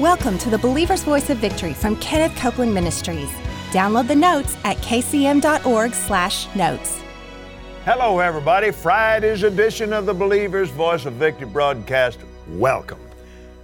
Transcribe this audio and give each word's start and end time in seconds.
Welcome 0.00 0.38
to 0.38 0.48
the 0.48 0.56
Believer's 0.56 1.04
Voice 1.04 1.28
of 1.28 1.36
Victory 1.36 1.74
from 1.74 1.94
Kenneth 1.96 2.34
Copeland 2.34 2.72
Ministries. 2.72 3.28
Download 3.70 4.08
the 4.08 4.16
notes 4.16 4.56
at 4.64 4.78
kcm.org/notes. 4.78 7.02
Hello, 7.84 8.18
everybody. 8.18 8.70
Friday's 8.70 9.42
edition 9.42 9.92
of 9.92 10.06
the 10.06 10.14
Believer's 10.14 10.70
Voice 10.70 11.04
of 11.04 11.12
Victory 11.12 11.48
broadcast. 11.48 12.18
Welcome. 12.48 12.98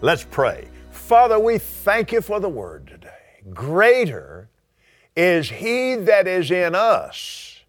Let's 0.03 0.25
pray. 0.25 0.69
Father, 0.91 1.39
we 1.39 1.57
thank 1.57 2.12
you 2.12 2.21
for 2.21 2.39
the 2.39 2.50
word 2.50 2.87
today. 2.87 3.09
Greater 3.55 4.50
is 5.16 5.48
He 5.48 5.95
that 5.95 6.29
is 6.29 6.50
in 6.50 6.75
us 6.75 7.61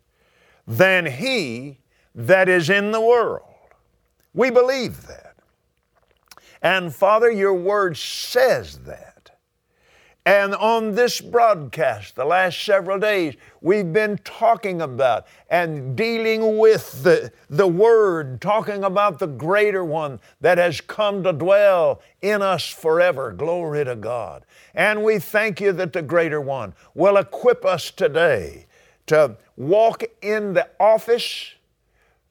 than 0.68 1.06
He 1.06 1.80
that 2.14 2.50
is 2.50 2.70
in 2.70 2.92
the 2.92 3.00
world. 3.00 3.44
We 4.34 4.52
believe 4.52 5.08
that. 5.08 5.27
And 6.62 6.94
Father, 6.94 7.32
your 7.32 7.54
word 7.54 7.98
says 7.98 8.80
that. 8.80 9.18
And 10.28 10.54
on 10.56 10.94
this 10.94 11.22
broadcast, 11.22 12.18
the 12.18 12.26
last 12.26 12.62
several 12.62 13.00
days, 13.00 13.36
we've 13.62 13.94
been 13.94 14.18
talking 14.26 14.82
about 14.82 15.26
and 15.50 15.96
dealing 15.96 16.58
with 16.58 17.02
the, 17.02 17.32
the 17.50 17.66
Word, 17.66 18.42
talking 18.42 18.84
about 18.84 19.20
the 19.20 19.28
greater 19.28 19.86
one 19.86 20.20
that 20.42 20.58
has 20.58 20.82
come 20.82 21.24
to 21.24 21.32
dwell 21.32 22.02
in 22.22 22.42
us 22.42 22.68
forever. 22.68 23.32
Glory 23.32 23.86
to 23.86 23.96
God. 23.96 24.46
And 24.76 25.02
we 25.02 25.18
thank 25.18 25.62
you 25.62 25.72
that 25.72 25.94
the 25.94 26.02
greater 26.02 26.42
one 26.42 26.74
will 26.94 27.16
equip 27.16 27.64
us 27.64 27.90
today 27.90 28.66
to 29.06 29.38
walk 29.56 30.04
in 30.22 30.52
the 30.52 30.68
office 30.78 31.54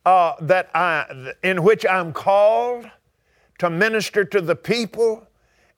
uh, 0.05 0.35
that 0.43 0.69
I, 0.75 1.33
in 1.43 1.63
which 1.63 1.87
I'm 1.87 2.13
called 2.13 2.91
to 3.59 3.71
minister 3.71 4.25
to 4.25 4.41
the 4.41 4.57
people, 4.57 5.27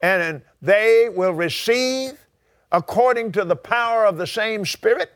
and 0.00 0.42
they 0.62 1.08
will 1.14 1.32
receive 1.32 2.26
according 2.72 3.32
to 3.32 3.44
the 3.44 3.56
power 3.56 4.04
of 4.04 4.16
the 4.16 4.26
same 4.26 4.64
Spirit. 4.64 5.10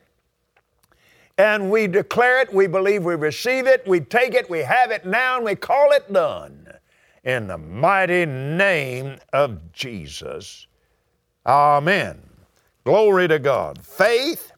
And 1.39 1.71
we 1.71 1.87
declare 1.87 2.41
it, 2.41 2.53
we 2.53 2.67
believe 2.67 3.05
we 3.05 3.15
receive 3.15 3.67
it, 3.67 3.87
we 3.87 4.01
take 4.01 4.35
it, 4.35 4.49
we 4.51 4.61
have 4.61 4.91
it 4.91 5.07
now, 5.07 5.37
and 5.37 5.45
we 5.45 5.55
call 5.55 5.91
it 5.93 6.13
done. 6.13 6.69
In 7.25 7.47
the 7.47 7.59
mighty 7.59 8.27
name 8.27 9.19
of 9.33 9.73
Jesus. 9.73 10.67
Amen. 11.47 12.21
Glory 12.85 13.29
to 13.29 13.39
God. 13.39 13.85
Faith 13.85 14.53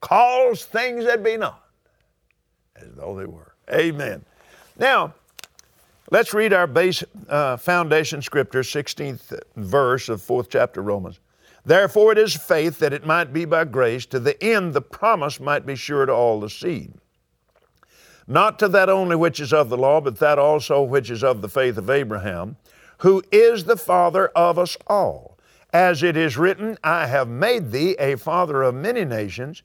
calls 0.00 0.64
things 0.64 1.04
that 1.06 1.24
be 1.24 1.36
not 1.36 1.64
as 2.76 2.94
though 2.94 3.16
they 3.16 3.24
were. 3.24 3.54
Amen. 3.72 4.24
Now, 4.78 5.14
Let's 6.08 6.32
read 6.32 6.52
our 6.52 6.68
base 6.68 7.02
uh, 7.28 7.56
foundation 7.56 8.22
scripture, 8.22 8.60
16th 8.60 9.40
verse 9.56 10.08
of 10.08 10.22
4th 10.22 10.46
chapter 10.48 10.80
Romans. 10.80 11.18
Therefore 11.64 12.12
it 12.12 12.18
is 12.18 12.36
faith 12.36 12.78
that 12.78 12.92
it 12.92 13.04
might 13.04 13.32
be 13.32 13.44
by 13.44 13.64
grace, 13.64 14.06
to 14.06 14.20
the 14.20 14.40
end 14.42 14.72
the 14.72 14.80
promise 14.80 15.40
might 15.40 15.66
be 15.66 15.74
sure 15.74 16.06
to 16.06 16.12
all 16.12 16.38
the 16.38 16.48
seed. 16.48 16.92
Not 18.28 18.60
to 18.60 18.68
that 18.68 18.88
only 18.88 19.16
which 19.16 19.40
is 19.40 19.52
of 19.52 19.68
the 19.68 19.76
law, 19.76 20.00
but 20.00 20.20
that 20.20 20.38
also 20.38 20.80
which 20.80 21.10
is 21.10 21.24
of 21.24 21.42
the 21.42 21.48
faith 21.48 21.76
of 21.76 21.90
Abraham, 21.90 22.56
who 22.98 23.20
is 23.32 23.64
the 23.64 23.76
father 23.76 24.28
of 24.28 24.60
us 24.60 24.76
all. 24.86 25.36
As 25.72 26.04
it 26.04 26.16
is 26.16 26.38
written, 26.38 26.78
I 26.84 27.08
have 27.08 27.26
made 27.26 27.72
thee 27.72 27.96
a 27.98 28.14
father 28.16 28.62
of 28.62 28.76
many 28.76 29.04
nations, 29.04 29.64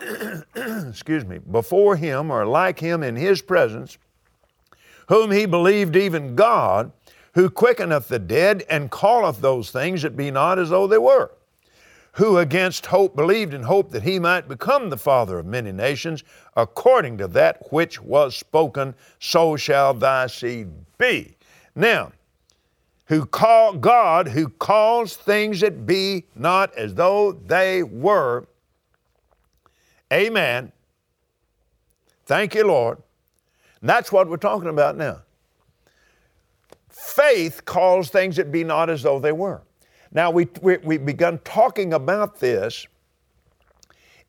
excuse 0.56 1.24
me, 1.24 1.38
before 1.38 1.94
him 1.94 2.32
or 2.32 2.44
like 2.44 2.80
him 2.80 3.04
in 3.04 3.14
his 3.14 3.40
presence 3.40 3.98
whom 5.08 5.30
he 5.30 5.46
believed 5.46 5.96
even 5.96 6.34
God, 6.34 6.92
who 7.34 7.50
quickeneth 7.50 8.08
the 8.08 8.18
dead 8.18 8.64
and 8.68 8.90
calleth 8.90 9.40
those 9.40 9.70
things 9.70 10.02
that 10.02 10.16
be 10.16 10.30
not 10.30 10.58
as 10.58 10.70
though 10.70 10.86
they 10.86 10.98
were, 10.98 11.30
who 12.12 12.38
against 12.38 12.86
hope 12.86 13.14
believed 13.14 13.52
in 13.52 13.62
hope 13.62 13.90
that 13.90 14.02
he 14.02 14.18
might 14.18 14.48
become 14.48 14.88
the 14.88 14.96
father 14.96 15.38
of 15.38 15.46
many 15.46 15.72
nations, 15.72 16.24
according 16.56 17.18
to 17.18 17.28
that 17.28 17.70
which 17.70 18.00
was 18.00 18.36
spoken, 18.36 18.94
so 19.18 19.56
shall 19.56 19.92
thy 19.92 20.26
seed 20.26 20.68
be. 20.98 21.36
Now, 21.74 22.12
who 23.06 23.24
call 23.24 23.74
God 23.74 24.28
who 24.28 24.48
calls 24.48 25.16
things 25.16 25.60
that 25.60 25.86
be 25.86 26.24
not 26.34 26.74
as 26.76 26.94
though 26.94 27.32
they 27.32 27.82
were. 27.82 28.46
Amen. 30.12 30.72
Thank 32.24 32.54
you, 32.54 32.66
Lord. 32.66 32.98
And 33.80 33.88
that's 33.90 34.10
what 34.10 34.28
we're 34.28 34.36
talking 34.36 34.68
about 34.68 34.96
now. 34.96 35.22
Faith 36.88 37.64
calls 37.64 38.08
things 38.08 38.36
that 38.36 38.50
be 38.50 38.64
not 38.64 38.88
as 38.88 39.02
though 39.02 39.18
they 39.18 39.32
were. 39.32 39.62
Now, 40.12 40.30
we, 40.30 40.48
we, 40.62 40.78
we 40.78 40.98
begun 40.98 41.38
talking 41.44 41.92
about 41.92 42.40
this, 42.40 42.86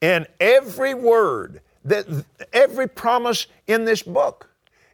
and 0.01 0.27
every 0.39 0.93
word, 0.93 1.61
that 1.85 2.05
every 2.51 2.87
promise 2.87 3.47
in 3.67 3.85
this 3.85 4.03
book 4.03 4.49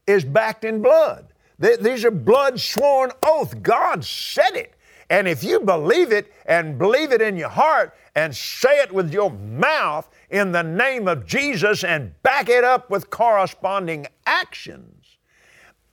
is 0.05 0.23
backed 0.23 0.65
in 0.65 0.81
blood. 0.81 1.27
These 1.57 2.05
are 2.05 2.11
blood 2.11 2.59
sworn 2.59 3.11
oath. 3.23 3.61
God 3.63 4.03
said 4.03 4.55
it. 4.55 4.73
And 5.13 5.27
if 5.27 5.43
you 5.43 5.59
believe 5.59 6.11
it 6.11 6.33
and 6.47 6.79
believe 6.79 7.11
it 7.11 7.21
in 7.21 7.37
your 7.37 7.49
heart 7.49 7.93
and 8.15 8.35
say 8.35 8.79
it 8.79 8.91
with 8.91 9.13
your 9.13 9.29
mouth 9.29 10.09
in 10.31 10.51
the 10.51 10.63
name 10.63 11.07
of 11.07 11.27
Jesus 11.27 11.83
and 11.83 12.19
back 12.23 12.49
it 12.49 12.63
up 12.63 12.89
with 12.89 13.11
corresponding 13.11 14.07
actions 14.25 15.19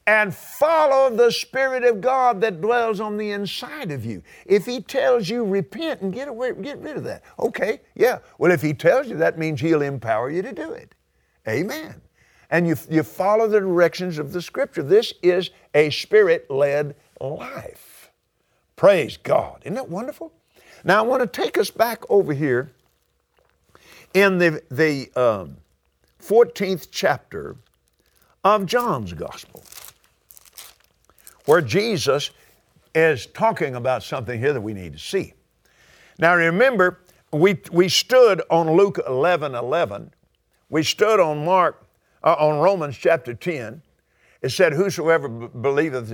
and 0.06 0.34
follow 0.34 1.14
the 1.14 1.31
Spirit 1.31 1.84
of 1.84 2.00
God 2.00 2.41
that 2.41 2.62
dwells 2.62 2.98
on 2.98 3.19
the 3.19 3.32
inside 3.32 3.91
of 3.91 4.06
you. 4.06 4.22
If 4.47 4.64
He 4.64 4.81
tells 4.81 5.28
you 5.28 5.44
repent 5.44 6.00
and 6.00 6.14
get 6.14 6.26
away, 6.26 6.54
get 6.54 6.78
rid 6.78 6.97
of 6.97 7.04
that, 7.04 7.22
okay, 7.38 7.82
yeah. 7.94 8.20
Well, 8.38 8.50
if 8.50 8.62
He 8.62 8.72
tells 8.72 9.06
you 9.08 9.19
that 9.19 9.38
means 9.38 9.60
He'll 9.60 9.82
empower 9.82 10.31
you 10.31 10.41
to 10.41 10.52
do 10.52 10.72
it. 10.72 10.94
Amen. 11.47 12.00
And 12.48 12.66
you, 12.66 12.75
you 12.88 13.02
follow 13.02 13.48
the 13.48 13.60
directions 13.60 14.19
of 14.19 14.32
the 14.32 14.41
Scripture. 14.41 14.82
This 14.82 15.12
is 15.22 15.50
a 15.75 15.91
Spirit 15.91 16.50
led 16.50 16.97
life. 17.20 17.90
Praise 18.81 19.19
God. 19.19 19.61
Isn't 19.61 19.75
that 19.75 19.91
wonderful? 19.91 20.33
Now, 20.85 21.01
I 21.01 21.07
want 21.07 21.21
to 21.21 21.27
take 21.27 21.59
us 21.59 21.71
back 21.71 22.03
over 22.09 22.33
here 22.33 22.71
in 24.15 24.39
the, 24.39 24.63
the 24.71 25.13
um, 25.21 25.59
14th 26.23 26.89
chapter 26.91 27.57
of 28.43 28.65
John's 28.65 29.13
Gospel, 29.13 29.63
where 31.45 31.61
Jesus 31.61 32.31
is 32.95 33.27
talking 33.27 33.75
about 33.75 34.03
something 34.03 34.41
here 34.41 34.55
that 34.55 34.63
we 34.63 34.73
need 34.73 34.95
to 34.95 34.99
see. 34.99 35.35
Now, 36.19 36.35
remember, 36.35 37.01
we, 37.35 37.61
we 37.71 37.91
stood 37.91 38.41
on 38.49 38.79
Luke 38.79 38.99
11 39.07 39.55
11. 39.55 40.11
We 40.71 40.85
stood 40.85 41.21
on 41.21 41.45
Mark, 41.45 41.87
uh, 42.25 42.35
on 42.39 42.61
Romans 42.61 42.97
chapter 42.97 43.35
10. 43.35 43.83
It 44.41 44.49
said, 44.49 44.73
Whosoever 44.73 45.29
b- 45.29 45.49
believeth 45.61 46.11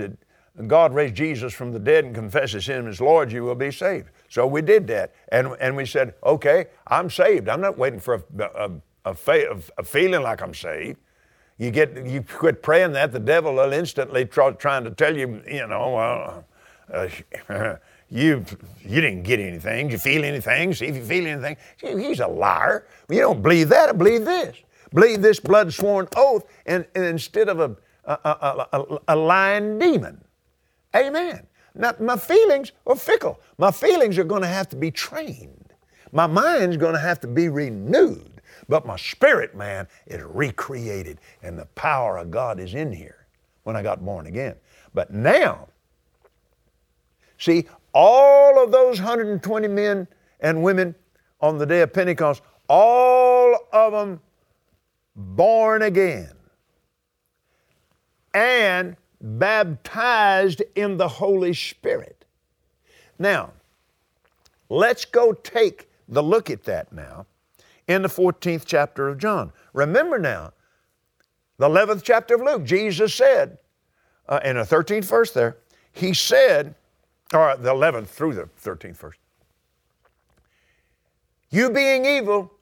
God 0.65 0.93
raised 0.93 1.13
Jesus 1.15 1.53
from 1.53 1.71
the 1.71 1.79
dead 1.79 2.05
and 2.05 2.15
confesses 2.15 2.65
Him 2.67 2.87
as 2.87 2.99
Lord, 2.99 3.31
you 3.31 3.43
will 3.43 3.55
be 3.55 3.71
saved. 3.71 4.09
So 4.27 4.47
we 4.47 4.61
did 4.63 4.87
that. 4.87 5.13
And, 5.31 5.55
and 5.59 5.75
we 5.75 5.85
said, 5.85 6.15
okay, 6.23 6.65
I'm 6.87 7.09
saved. 7.11 7.47
I'm 7.47 7.61
not 7.61 7.77
waiting 7.77 7.99
for 7.99 8.15
a, 8.15 8.43
a, 8.43 8.71
a, 9.05 9.13
fa- 9.13 9.61
a 9.77 9.83
feeling 9.83 10.23
like 10.23 10.41
I'm 10.41 10.55
saved. 10.55 10.97
You 11.59 11.71
get 11.71 12.05
you 12.05 12.21
quit 12.21 12.61
praying 12.61 12.93
that, 12.93 13.11
the 13.11 13.19
devil 13.19 13.55
will 13.55 13.73
instantly 13.73 14.25
try, 14.25 14.51
trying 14.51 14.83
to 14.83 14.91
tell 14.91 15.15
you, 15.15 15.41
you 15.47 15.65
know, 15.67 15.93
well, 15.95 16.45
uh, 17.49 17.75
you 18.09 18.45
you 18.81 19.01
didn't 19.01 19.23
get 19.23 19.39
anything. 19.39 19.87
Did 19.87 19.93
you 19.93 19.97
feel 19.97 20.23
anything? 20.23 20.73
See 20.73 20.85
if 20.85 20.95
you 20.95 21.03
feel 21.03 21.25
anything. 21.25 21.57
He's 21.79 22.19
a 22.19 22.27
liar. 22.27 22.85
You 23.09 23.21
don't 23.21 23.41
believe 23.41 23.69
that. 23.69 23.97
Believe 23.97 24.23
this. 24.23 24.55
Believe 24.93 25.21
this 25.21 25.39
blood 25.39 25.73
sworn 25.73 26.07
oath, 26.15 26.45
and, 26.65 26.85
and 26.95 27.05
instead 27.05 27.49
of 27.49 27.59
a, 27.59 27.75
a, 28.05 28.67
a, 28.71 28.99
a 29.09 29.15
lying 29.15 29.79
demon. 29.79 30.23
Amen. 30.97 31.45
Now, 31.75 31.93
my 31.99 32.17
feelings 32.17 32.71
are 32.87 32.95
fickle. 32.95 33.39
My 33.57 33.71
feelings 33.71 34.17
are 34.17 34.23
going 34.23 34.41
to 34.41 34.47
have 34.47 34.67
to 34.69 34.75
be 34.75 34.89
trained. 34.89 35.73
My 36.11 36.25
mind's 36.25 36.77
going 36.77 36.93
to 36.93 36.99
have 36.99 37.19
to 37.21 37.27
be 37.27 37.49
renewed. 37.49 38.41
But 38.67 38.85
my 38.85 38.97
spirit, 38.97 39.55
man, 39.55 39.87
is 40.07 40.23
recreated, 40.23 41.19
and 41.43 41.57
the 41.57 41.65
power 41.67 42.17
of 42.17 42.31
God 42.31 42.59
is 42.59 42.73
in 42.73 42.91
here 42.91 43.27
when 43.63 43.75
I 43.75 43.83
got 43.83 44.03
born 44.03 44.27
again. 44.27 44.55
But 44.93 45.13
now, 45.13 45.67
see, 47.37 47.67
all 47.93 48.61
of 48.61 48.71
those 48.71 48.99
120 48.99 49.67
men 49.67 50.07
and 50.39 50.63
women 50.63 50.95
on 51.39 51.57
the 51.57 51.65
day 51.65 51.81
of 51.81 51.93
Pentecost, 51.93 52.41
all 52.67 53.55
of 53.71 53.93
them 53.93 54.19
born 55.15 55.83
again. 55.83 56.31
And 58.33 58.95
baptized 59.27 60.63
in 60.75 60.97
the 60.97 61.07
Holy 61.07 61.53
Spirit. 61.53 62.25
Now, 63.19 63.51
let's 64.69 65.05
go 65.05 65.33
take 65.33 65.89
the 66.07 66.23
look 66.23 66.49
at 66.49 66.63
that 66.63 66.93
now 66.93 67.25
in 67.87 68.03
the 68.03 68.07
14th 68.07 68.63
chapter 68.65 69.09
of 69.09 69.17
John. 69.17 69.51
Remember 69.73 70.17
now, 70.17 70.53
the 71.57 71.67
11th 71.67 72.03
chapter 72.03 72.35
of 72.35 72.41
Luke, 72.41 72.63
Jesus 72.63 73.13
said, 73.13 73.57
uh, 74.29 74.39
in 74.43 74.55
the 74.55 74.63
13th 74.63 75.05
verse 75.05 75.31
there, 75.31 75.57
He 75.91 76.13
said, 76.13 76.75
or 77.33 77.57
the 77.57 77.73
11th 77.73 78.07
through 78.07 78.35
the 78.35 78.49
13th 78.61 78.97
verse. 78.97 79.17
You 81.49 81.69
being 81.69 82.05
evil, 82.05 82.53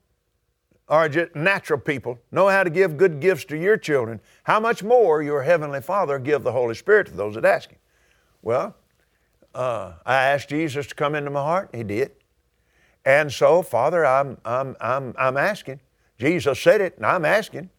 are 0.87 1.09
just 1.09 1.35
natural 1.35 1.79
people, 1.79 2.19
know 2.31 2.47
how 2.47 2.63
to 2.63 2.69
give 2.69 2.97
good 2.97 3.19
gifts 3.19 3.45
to 3.45 3.57
your 3.57 3.77
children, 3.77 4.19
how 4.43 4.59
much 4.59 4.83
more 4.83 5.23
your 5.23 5.43
Heavenly 5.43 5.81
Father 5.81 6.19
give 6.19 6.43
the 6.43 6.51
Holy 6.51 6.75
Spirit 6.75 7.07
to 7.07 7.13
those 7.13 7.35
that 7.35 7.45
ask 7.45 7.71
Him? 7.71 7.79
Well, 8.41 8.75
uh, 9.55 9.93
I 10.05 10.15
asked 10.15 10.49
Jesus 10.49 10.85
to 10.87 10.95
come 10.95 11.15
into 11.15 11.31
my 11.31 11.41
heart, 11.41 11.69
He 11.73 11.83
did. 11.83 12.11
And 13.03 13.31
so, 13.31 13.61
Father, 13.61 14.05
I'm, 14.05 14.37
I'm, 14.45 14.75
I'm, 14.79 15.13
I'm 15.17 15.37
asking. 15.37 15.79
Jesus 16.19 16.59
said 16.59 16.81
it, 16.81 16.97
and 16.97 17.05
I'm 17.05 17.25
asking. 17.25 17.69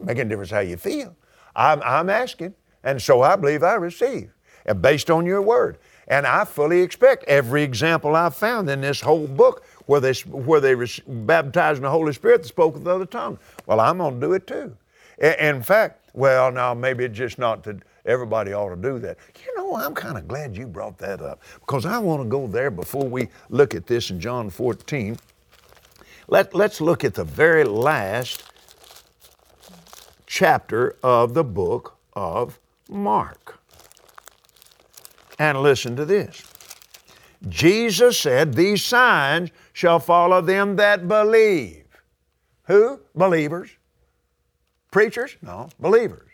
Making 0.00 0.22
a 0.22 0.28
difference 0.30 0.50
how 0.50 0.60
you 0.60 0.76
feel. 0.76 1.16
I'm, 1.54 1.80
I'm 1.82 2.10
asking. 2.10 2.54
And 2.82 3.00
so 3.02 3.22
I 3.22 3.36
believe 3.36 3.62
I 3.62 3.74
receive, 3.74 4.32
and 4.64 4.80
based 4.80 5.10
on 5.10 5.26
your 5.26 5.42
word. 5.42 5.78
And 6.06 6.24
I 6.24 6.44
fully 6.44 6.82
expect 6.82 7.24
every 7.24 7.64
example 7.64 8.14
I've 8.14 8.36
found 8.36 8.70
in 8.70 8.80
this 8.80 9.00
whole 9.00 9.26
book 9.26 9.64
where 9.86 10.00
they, 10.00 10.12
where 10.12 10.60
they 10.60 10.74
baptized 11.06 11.78
in 11.78 11.82
the 11.82 11.90
Holy 11.90 12.12
Spirit 12.12 12.42
that 12.42 12.48
spoke 12.48 12.74
with 12.74 12.86
other 12.86 13.06
tongues. 13.06 13.38
Well, 13.66 13.80
I'm 13.80 13.98
going 13.98 14.20
to 14.20 14.26
do 14.26 14.32
it 14.34 14.46
too. 14.46 14.76
In 15.18 15.62
fact, 15.62 16.10
well, 16.12 16.52
now 16.52 16.74
maybe 16.74 17.04
it's 17.04 17.16
just 17.16 17.38
not 17.38 17.62
that 17.64 17.78
everybody 18.04 18.52
ought 18.52 18.70
to 18.70 18.76
do 18.76 18.98
that. 18.98 19.16
You 19.44 19.56
know, 19.56 19.76
I'm 19.76 19.94
kind 19.94 20.18
of 20.18 20.28
glad 20.28 20.56
you 20.56 20.66
brought 20.66 20.98
that 20.98 21.20
up 21.20 21.42
because 21.60 21.86
I 21.86 21.98
want 21.98 22.22
to 22.22 22.28
go 22.28 22.46
there 22.46 22.70
before 22.70 23.08
we 23.08 23.28
look 23.48 23.74
at 23.74 23.86
this 23.86 24.10
in 24.10 24.20
John 24.20 24.50
14. 24.50 25.16
Let, 26.28 26.54
let's 26.54 26.80
look 26.80 27.04
at 27.04 27.14
the 27.14 27.24
very 27.24 27.64
last 27.64 28.44
chapter 30.26 30.96
of 31.02 31.34
the 31.34 31.44
book 31.44 31.96
of 32.14 32.58
Mark. 32.88 33.58
And 35.38 35.60
listen 35.62 35.96
to 35.96 36.04
this. 36.04 36.42
Jesus 37.48 38.18
said, 38.18 38.54
These 38.54 38.82
signs 38.82 39.50
shall 39.76 39.98
follow 40.00 40.40
them 40.40 40.76
that 40.76 41.06
believe. 41.06 41.84
Who? 42.62 42.98
Believers. 43.14 43.68
Preachers? 44.90 45.36
No, 45.42 45.68
believers. 45.78 46.30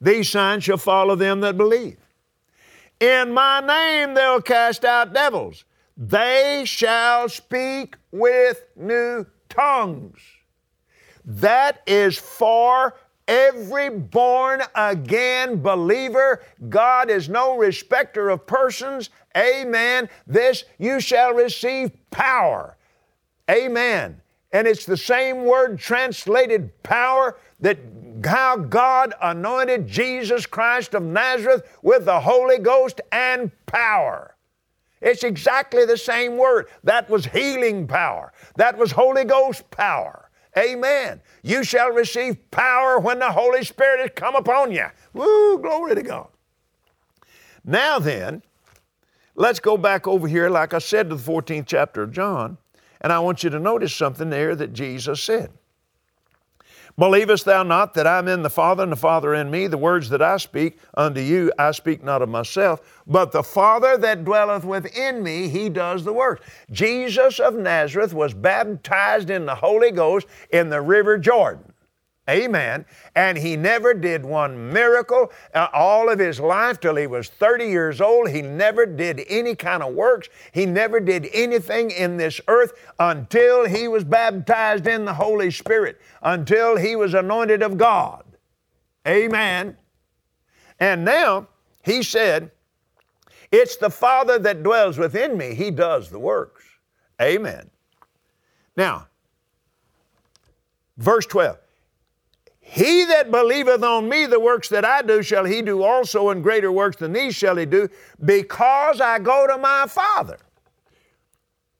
These 0.00 0.30
signs 0.30 0.62
shall 0.62 0.76
follow 0.76 1.16
them 1.16 1.40
that 1.40 1.56
believe. 1.56 1.98
In 3.00 3.34
my 3.34 3.58
name 3.58 4.14
they'll 4.14 4.40
cast 4.40 4.84
out 4.84 5.12
devils. 5.12 5.64
They 5.96 6.62
shall 6.64 7.28
speak 7.28 7.96
with 8.12 8.66
new 8.76 9.26
tongues. 9.48 10.20
That 11.24 11.82
is 11.88 12.16
for 12.16 12.94
Every 13.26 13.88
born 13.88 14.60
again 14.74 15.62
believer, 15.62 16.42
God 16.68 17.08
is 17.08 17.28
no 17.30 17.56
respecter 17.56 18.28
of 18.28 18.46
persons. 18.46 19.08
Amen. 19.36 20.08
This 20.26 20.64
you 20.78 21.00
shall 21.00 21.32
receive 21.34 21.90
power. 22.10 22.76
Amen. 23.50 24.20
And 24.52 24.68
it's 24.68 24.86
the 24.86 24.96
same 24.96 25.44
word 25.44 25.78
translated 25.78 26.82
power 26.82 27.36
that 27.60 27.78
how 28.24 28.56
God 28.56 29.14
anointed 29.20 29.88
Jesus 29.88 30.46
Christ 30.46 30.94
of 30.94 31.02
Nazareth 31.02 31.64
with 31.82 32.04
the 32.04 32.20
Holy 32.20 32.58
Ghost 32.58 33.00
and 33.10 33.50
power. 33.66 34.36
It's 35.00 35.24
exactly 35.24 35.84
the 35.84 35.98
same 35.98 36.36
word. 36.36 36.68
That 36.84 37.10
was 37.10 37.26
healing 37.26 37.86
power. 37.86 38.32
That 38.56 38.78
was 38.78 38.92
Holy 38.92 39.24
Ghost 39.24 39.70
power. 39.70 40.30
Amen. 40.56 41.20
You 41.42 41.64
shall 41.64 41.90
receive 41.90 42.50
power 42.50 42.98
when 43.00 43.18
the 43.18 43.30
Holy 43.30 43.64
Spirit 43.64 44.00
has 44.00 44.10
come 44.14 44.36
upon 44.36 44.72
you. 44.72 44.86
Woo, 45.12 45.58
glory 45.58 45.96
to 45.96 46.02
God. 46.02 46.28
Now 47.64 47.98
then, 47.98 48.42
let's 49.34 49.60
go 49.60 49.76
back 49.76 50.06
over 50.06 50.28
here, 50.28 50.48
like 50.48 50.74
I 50.74 50.78
said, 50.78 51.08
to 51.10 51.16
the 51.16 51.32
14th 51.32 51.66
chapter 51.66 52.02
of 52.02 52.12
John, 52.12 52.58
and 53.00 53.12
I 53.12 53.18
want 53.18 53.44
you 53.44 53.50
to 53.50 53.58
notice 53.58 53.94
something 53.94 54.30
there 54.30 54.54
that 54.56 54.72
Jesus 54.72 55.22
said. 55.22 55.50
Believest 56.96 57.44
thou 57.44 57.64
not 57.64 57.94
that 57.94 58.06
I'm 58.06 58.28
in 58.28 58.42
the 58.42 58.50
Father 58.50 58.84
and 58.84 58.92
the 58.92 58.96
Father 58.96 59.34
in 59.34 59.50
me? 59.50 59.66
The 59.66 59.76
words 59.76 60.08
that 60.10 60.22
I 60.22 60.36
speak 60.36 60.78
unto 60.96 61.20
you, 61.20 61.52
I 61.58 61.72
speak 61.72 62.04
not 62.04 62.22
of 62.22 62.28
myself, 62.28 63.02
but 63.04 63.32
the 63.32 63.42
Father 63.42 63.96
that 63.98 64.24
dwelleth 64.24 64.64
within 64.64 65.20
me, 65.20 65.48
he 65.48 65.68
does 65.68 66.04
the 66.04 66.12
works. 66.12 66.46
Jesus 66.70 67.40
of 67.40 67.56
Nazareth 67.56 68.14
was 68.14 68.32
baptized 68.32 69.28
in 69.28 69.44
the 69.44 69.56
Holy 69.56 69.90
Ghost 69.90 70.28
in 70.50 70.70
the 70.70 70.80
River 70.80 71.18
Jordan. 71.18 71.73
Amen. 72.28 72.86
And 73.14 73.36
he 73.36 73.54
never 73.54 73.92
did 73.92 74.24
one 74.24 74.72
miracle 74.72 75.30
uh, 75.52 75.68
all 75.74 76.08
of 76.08 76.18
his 76.18 76.40
life 76.40 76.80
till 76.80 76.96
he 76.96 77.06
was 77.06 77.28
30 77.28 77.66
years 77.66 78.00
old. 78.00 78.30
He 78.30 78.40
never 78.40 78.86
did 78.86 79.24
any 79.28 79.54
kind 79.54 79.82
of 79.82 79.92
works. 79.92 80.30
He 80.52 80.64
never 80.64 81.00
did 81.00 81.28
anything 81.34 81.90
in 81.90 82.16
this 82.16 82.40
earth 82.48 82.72
until 82.98 83.66
he 83.66 83.88
was 83.88 84.04
baptized 84.04 84.86
in 84.86 85.04
the 85.04 85.12
Holy 85.12 85.50
Spirit, 85.50 86.00
until 86.22 86.78
he 86.78 86.96
was 86.96 87.12
anointed 87.12 87.62
of 87.62 87.76
God. 87.76 88.24
Amen. 89.06 89.76
And 90.80 91.04
now 91.04 91.48
he 91.82 92.02
said, 92.02 92.50
It's 93.52 93.76
the 93.76 93.90
Father 93.90 94.38
that 94.38 94.62
dwells 94.62 94.96
within 94.96 95.36
me. 95.36 95.54
He 95.54 95.70
does 95.70 96.08
the 96.08 96.18
works. 96.18 96.64
Amen. 97.20 97.68
Now, 98.78 99.08
verse 100.96 101.26
12. 101.26 101.58
He 102.74 103.04
that 103.04 103.30
believeth 103.30 103.84
on 103.84 104.08
me, 104.08 104.26
the 104.26 104.40
works 104.40 104.68
that 104.70 104.84
I 104.84 105.00
do, 105.00 105.22
shall 105.22 105.44
he 105.44 105.62
do 105.62 105.84
also, 105.84 106.30
and 106.30 106.42
greater 106.42 106.72
works 106.72 106.96
than 106.96 107.12
these 107.12 107.36
shall 107.36 107.54
he 107.54 107.66
do, 107.66 107.88
because 108.24 109.00
I 109.00 109.20
go 109.20 109.46
to 109.46 109.56
my 109.56 109.86
Father. 109.86 110.38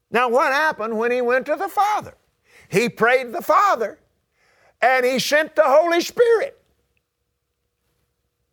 Now, 0.09 0.29
what 0.29 0.53
happened 0.53 0.97
when 0.97 1.11
he 1.11 1.19
went 1.19 1.47
to 1.47 1.57
the 1.57 1.67
Father? 1.67 2.15
He 2.69 2.87
prayed 2.87 3.33
the 3.33 3.41
Father, 3.41 3.99
and 4.81 5.05
he 5.05 5.19
sent 5.19 5.53
the 5.57 5.65
Holy 5.65 5.99
Spirit 5.99 6.57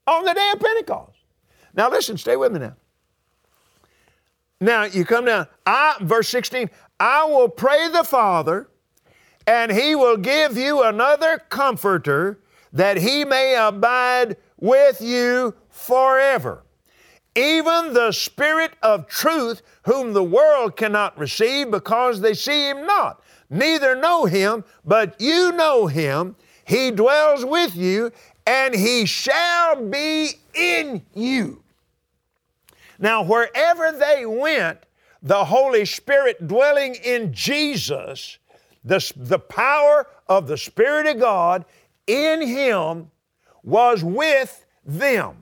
on 0.09 0.25
the 0.25 0.35
day 0.35 0.51
of 0.53 0.59
Pentecost. 0.59 1.21
Now, 1.75 1.91
listen, 1.91 2.19
stay 2.19 2.35
with 2.35 2.51
me 2.51 2.59
now. 2.59 2.75
Now, 4.61 4.83
you 4.83 5.05
come 5.05 5.27
down, 5.27 5.47
I, 5.65 5.95
verse 6.01 6.29
16, 6.29 6.71
I 6.99 7.25
will 7.25 7.49
pray 7.49 7.87
the 7.87 8.03
Father 8.03 8.69
and 9.47 9.73
he 9.73 9.95
will 9.95 10.17
give 10.17 10.57
you 10.57 10.83
another 10.83 11.39
comforter 11.49 12.39
that 12.73 12.97
he 12.97 13.25
may 13.25 13.57
abide 13.57 14.37
with 14.59 15.01
you 15.01 15.55
forever. 15.69 16.63
Even 17.35 17.95
the 17.95 18.13
Spirit 18.13 18.73
of 18.83 19.09
truth, 19.09 19.63
whom 19.85 20.13
the 20.13 20.23
world 20.23 20.77
cannot 20.77 21.19
receive 21.19 21.71
because 21.71 22.21
they 22.21 22.35
see 22.35 22.69
him 22.69 22.87
not, 22.87 23.23
neither 23.49 23.97
know 23.97 24.27
him, 24.27 24.65
but 24.85 25.21
you 25.21 25.53
know 25.53 25.87
him. 25.87 26.37
He 26.65 26.91
dwells 26.91 27.45
with 27.45 27.75
you, 27.75 28.13
and 28.47 28.75
he 28.75 29.07
shall 29.07 29.83
be 29.83 30.33
in 30.55 31.03
you. 31.15 31.63
Now, 32.99 33.23
wherever 33.23 33.93
they 33.93 34.27
went, 34.27 34.79
the 35.23 35.45
Holy 35.45 35.85
Spirit 35.85 36.47
dwelling 36.47 36.97
in 36.97 37.33
Jesus, 37.33 38.39
the, 38.85 39.13
the 39.17 39.39
power 39.39 40.09
of 40.29 40.47
the 40.47 40.59
Spirit 40.59 41.07
of 41.07 41.21
God 41.21 41.65
in 42.07 42.47
him 42.47 43.11
was 43.63 44.03
with 44.03 44.67
them. 44.85 45.37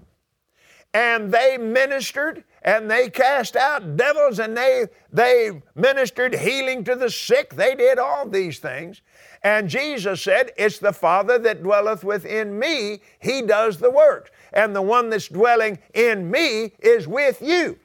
And 0.93 1.33
they 1.33 1.57
ministered 1.57 2.45
and 2.63 2.91
they 2.91 3.09
cast 3.09 3.57
out 3.57 3.97
devils 3.97 4.39
and 4.39 4.57
they, 4.57 4.87
they 5.13 5.63
ministered 5.75 6.35
healing 6.35 6.85
to 6.85 6.95
the 6.95 7.09
sick. 7.09 7.55
They 7.55 7.75
did 7.75 7.99
all 7.99 8.29
these 8.29 8.59
things. 8.59 9.01
And 9.43 9.69
Jesus 9.69 10.21
said, 10.21 10.51
It's 10.59 10.79
the 10.79 10.93
Father 10.93 11.39
that 11.39 11.63
dwelleth 11.63 12.05
within 12.05 12.59
me, 12.59 13.01
He 13.21 13.41
does 13.43 13.79
the 13.79 13.91
works. 13.91 14.31
And 14.53 14.75
the 14.77 14.83
one 14.83 15.09
that's 15.09 15.29
dwelling 15.29 15.79
in 15.95 16.31
me 16.31 16.73
is 16.81 17.07
with 17.09 17.41
you. 17.41 17.79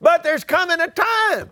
But 0.00 0.22
there's 0.22 0.44
coming 0.44 0.80
a 0.80 0.88
time. 0.88 1.50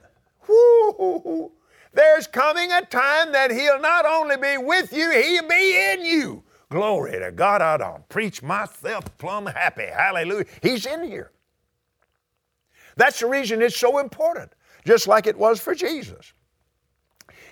There's 1.92 2.26
coming 2.26 2.72
a 2.72 2.82
time 2.82 3.32
that 3.32 3.50
He'll 3.50 3.80
not 3.80 4.06
only 4.06 4.37
be 4.37 4.58
with 4.58 4.92
you, 4.92 5.11
He'll 5.11 5.49
be 5.49 5.92
in 5.92 6.04
you. 6.04 6.42
Glory 6.70 7.18
to 7.18 7.30
God. 7.30 7.61
I 7.61 7.76
don't 7.76 8.08
preach 8.08 8.42
myself 8.42 9.04
plumb 9.18 9.46
happy. 9.46 9.84
Hallelujah. 9.84 10.46
He's 10.62 10.87
in 10.87 11.04
here. 11.04 11.30
That's 12.96 13.20
the 13.20 13.26
reason 13.26 13.61
it's 13.62 13.76
so 13.76 13.99
important, 13.99 14.52
just 14.87 15.06
like 15.06 15.26
it 15.26 15.37
was 15.37 15.61
for 15.61 15.75
Jesus. 15.75 16.32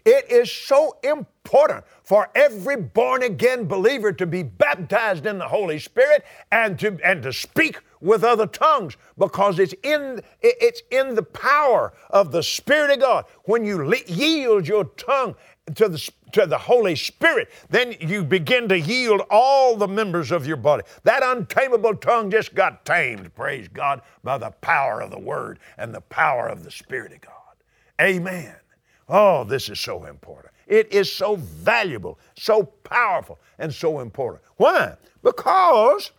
It 0.04 0.30
is 0.30 0.50
so 0.50 0.96
important 1.04 1.84
for 2.02 2.30
every 2.34 2.76
born 2.76 3.22
again 3.22 3.66
believer 3.66 4.12
to 4.12 4.26
be 4.26 4.42
baptized 4.42 5.26
in 5.26 5.38
the 5.38 5.46
Holy 5.46 5.78
Spirit 5.78 6.24
and 6.50 6.78
to, 6.78 6.98
and 7.04 7.22
to 7.22 7.32
speak 7.32 7.80
with 8.00 8.24
other 8.24 8.46
tongues 8.46 8.96
because 9.18 9.58
it's 9.58 9.74
in, 9.82 10.22
it's 10.40 10.82
in 10.90 11.14
the 11.14 11.22
power 11.22 11.92
of 12.10 12.32
the 12.32 12.42
Spirit 12.42 12.90
of 12.90 13.00
God. 13.00 13.24
When 13.44 13.64
you 13.64 13.94
yield 14.06 14.66
your 14.66 14.84
tongue 14.84 15.34
to 15.74 15.88
the, 15.88 16.10
to 16.32 16.46
the 16.46 16.58
Holy 16.58 16.96
Spirit, 16.96 17.50
then 17.68 17.94
you 18.00 18.24
begin 18.24 18.68
to 18.68 18.78
yield 18.78 19.22
all 19.30 19.76
the 19.76 19.88
members 19.88 20.30
of 20.30 20.46
your 20.46 20.56
body. 20.56 20.82
That 21.04 21.22
untamable 21.22 21.96
tongue 21.96 22.30
just 22.30 22.54
got 22.54 22.84
tamed, 22.84 23.34
praise 23.34 23.68
God, 23.68 24.02
by 24.24 24.38
the 24.38 24.50
power 24.50 25.00
of 25.00 25.10
the 25.10 25.18
Word 25.18 25.58
and 25.78 25.94
the 25.94 26.00
power 26.00 26.48
of 26.48 26.64
the 26.64 26.70
Spirit 26.70 27.12
of 27.12 27.20
God. 27.20 27.34
Amen. 28.00 28.54
Oh, 29.08 29.44
this 29.44 29.68
is 29.68 29.80
so 29.80 30.04
important. 30.04 30.54
It 30.66 30.92
is 30.92 31.12
so 31.12 31.34
valuable, 31.34 32.18
so 32.38 32.62
powerful, 32.62 33.40
and 33.58 33.74
so 33.74 34.00
important. 34.00 34.44
Why? 34.56 34.94
Because 35.22 36.12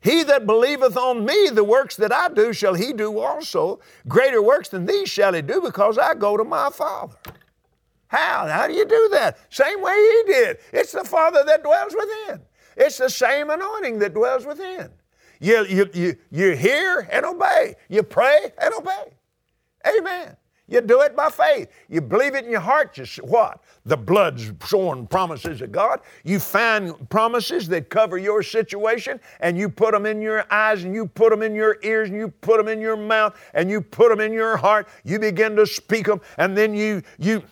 he 0.00 0.22
that 0.24 0.46
believeth 0.46 0.96
on 0.96 1.24
me, 1.24 1.50
the 1.50 1.64
works 1.64 1.96
that 1.96 2.12
I 2.12 2.28
do, 2.28 2.52
shall 2.52 2.74
he 2.74 2.92
do 2.92 3.18
also. 3.18 3.80
Greater 4.08 4.42
works 4.42 4.68
than 4.68 4.86
these 4.86 5.10
shall 5.10 5.34
he 5.34 5.42
do, 5.42 5.60
because 5.60 5.98
I 5.98 6.14
go 6.14 6.36
to 6.36 6.44
my 6.44 6.70
Father. 6.70 7.16
How? 8.08 8.46
How 8.48 8.66
do 8.66 8.72
you 8.72 8.86
do 8.86 9.08
that? 9.12 9.38
Same 9.50 9.80
way 9.82 9.94
he 9.94 10.32
did. 10.32 10.58
It's 10.72 10.92
the 10.92 11.04
Father 11.04 11.44
that 11.44 11.62
dwells 11.62 11.94
within. 11.94 12.40
It's 12.76 12.98
the 12.98 13.10
same 13.10 13.50
anointing 13.50 13.98
that 14.00 14.14
dwells 14.14 14.46
within. 14.46 14.90
You, 15.38 15.64
you, 15.66 15.90
you, 15.94 16.16
you 16.30 16.56
hear 16.56 17.08
and 17.10 17.24
obey. 17.24 17.76
You 17.88 18.02
pray 18.02 18.52
and 18.60 18.74
obey. 18.74 19.12
Amen. 19.86 20.36
You 20.70 20.80
do 20.80 21.00
it 21.02 21.16
by 21.16 21.28
faith. 21.30 21.68
You 21.88 22.00
believe 22.00 22.36
it 22.36 22.44
in 22.44 22.50
your 22.50 22.60
heart. 22.60 22.96
You 22.96 23.04
what? 23.24 23.62
The 23.84 23.96
blood 23.96 24.40
sworn 24.62 25.08
promises 25.08 25.60
of 25.60 25.72
God. 25.72 26.00
You 26.22 26.38
find 26.38 27.10
promises 27.10 27.66
that 27.68 27.90
cover 27.90 28.18
your 28.18 28.44
situation 28.44 29.18
and 29.40 29.58
you 29.58 29.68
put 29.68 29.92
them 29.92 30.06
in 30.06 30.22
your 30.22 30.46
eyes 30.50 30.84
and 30.84 30.94
you 30.94 31.06
put 31.06 31.30
them 31.30 31.42
in 31.42 31.56
your 31.56 31.78
ears 31.82 32.08
and 32.08 32.16
you 32.16 32.28
put 32.28 32.58
them 32.58 32.68
in 32.68 32.80
your 32.80 32.96
mouth 32.96 33.36
and 33.52 33.68
you 33.68 33.80
put 33.80 34.10
them 34.10 34.20
in 34.20 34.32
your 34.32 34.56
heart. 34.56 34.88
You 35.02 35.18
begin 35.18 35.56
to 35.56 35.66
speak 35.66 36.06
them 36.06 36.20
and 36.38 36.56
then 36.56 36.72
you 36.72 37.02
you 37.18 37.42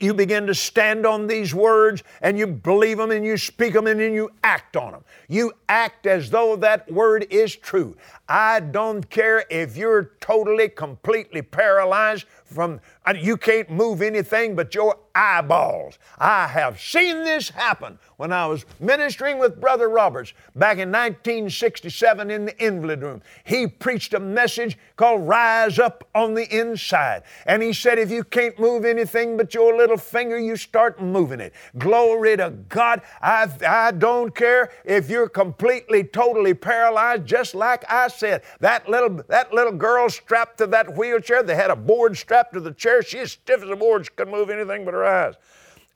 you 0.00 0.14
begin 0.14 0.46
to 0.46 0.54
stand 0.54 1.06
on 1.06 1.26
these 1.26 1.54
words 1.54 2.02
and 2.22 2.38
you 2.38 2.46
believe 2.46 2.98
them 2.98 3.10
and 3.10 3.24
you 3.24 3.36
speak 3.36 3.74
them 3.74 3.86
and 3.86 4.00
then 4.00 4.14
you 4.14 4.30
act 4.42 4.76
on 4.76 4.92
them. 4.92 5.04
You 5.28 5.52
act 5.68 6.06
as 6.06 6.30
though 6.30 6.56
that 6.56 6.90
word 6.90 7.26
is 7.30 7.54
true. 7.54 7.96
I 8.28 8.60
don't 8.60 9.08
care 9.10 9.44
if 9.50 9.76
you're 9.76 10.12
totally, 10.20 10.68
completely 10.68 11.42
paralyzed 11.42 12.26
from, 12.54 12.80
you 13.20 13.36
can't 13.36 13.70
move 13.70 14.00
anything 14.00 14.54
but 14.54 14.74
your 14.74 14.98
eyeballs. 15.14 15.98
I 16.18 16.46
have 16.46 16.80
seen 16.80 17.24
this 17.24 17.48
happen 17.48 17.98
when 18.16 18.32
I 18.32 18.46
was 18.46 18.64
ministering 18.80 19.38
with 19.38 19.60
Brother 19.60 19.88
Roberts 19.88 20.32
back 20.54 20.78
in 20.78 20.90
1967 20.90 22.30
in 22.30 22.44
the 22.44 22.64
invalid 22.64 23.02
room. 23.02 23.22
He 23.44 23.66
preached 23.66 24.14
a 24.14 24.20
message 24.20 24.78
called 24.96 25.26
Rise 25.26 25.78
Up 25.78 26.08
on 26.14 26.34
the 26.34 26.48
Inside. 26.56 27.22
And 27.46 27.62
he 27.62 27.72
said, 27.72 27.98
if 27.98 28.10
you 28.10 28.24
can't 28.24 28.58
move 28.58 28.84
anything 28.84 29.36
but 29.36 29.54
your 29.54 29.76
little 29.76 29.96
finger, 29.96 30.38
you 30.38 30.56
start 30.56 31.00
moving 31.00 31.40
it. 31.40 31.52
Glory 31.78 32.36
to 32.36 32.50
God. 32.68 33.02
I, 33.22 33.48
I 33.66 33.92
don't 33.92 34.34
care 34.34 34.70
if 34.84 35.10
you're 35.10 35.28
completely, 35.28 36.04
totally 36.04 36.54
paralyzed, 36.54 37.26
just 37.26 37.54
like 37.54 37.84
I 37.90 38.08
said. 38.08 38.42
That 38.60 38.88
little, 38.88 39.22
that 39.28 39.52
little 39.52 39.72
girl 39.72 40.08
strapped 40.08 40.58
to 40.58 40.66
that 40.68 40.96
wheelchair, 40.96 41.42
they 41.42 41.54
had 41.54 41.70
a 41.70 41.76
board 41.76 42.16
strapped 42.16 42.43
to 42.52 42.60
the 42.60 42.72
chair. 42.72 43.02
She 43.02 43.14
She's 43.14 43.32
stiff 43.32 43.62
as 43.62 43.70
a 43.70 43.76
board. 43.76 44.04
She 44.04 44.10
couldn't 44.16 44.32
move 44.32 44.50
anything 44.50 44.84
but 44.84 44.92
her 44.92 45.04
eyes. 45.04 45.34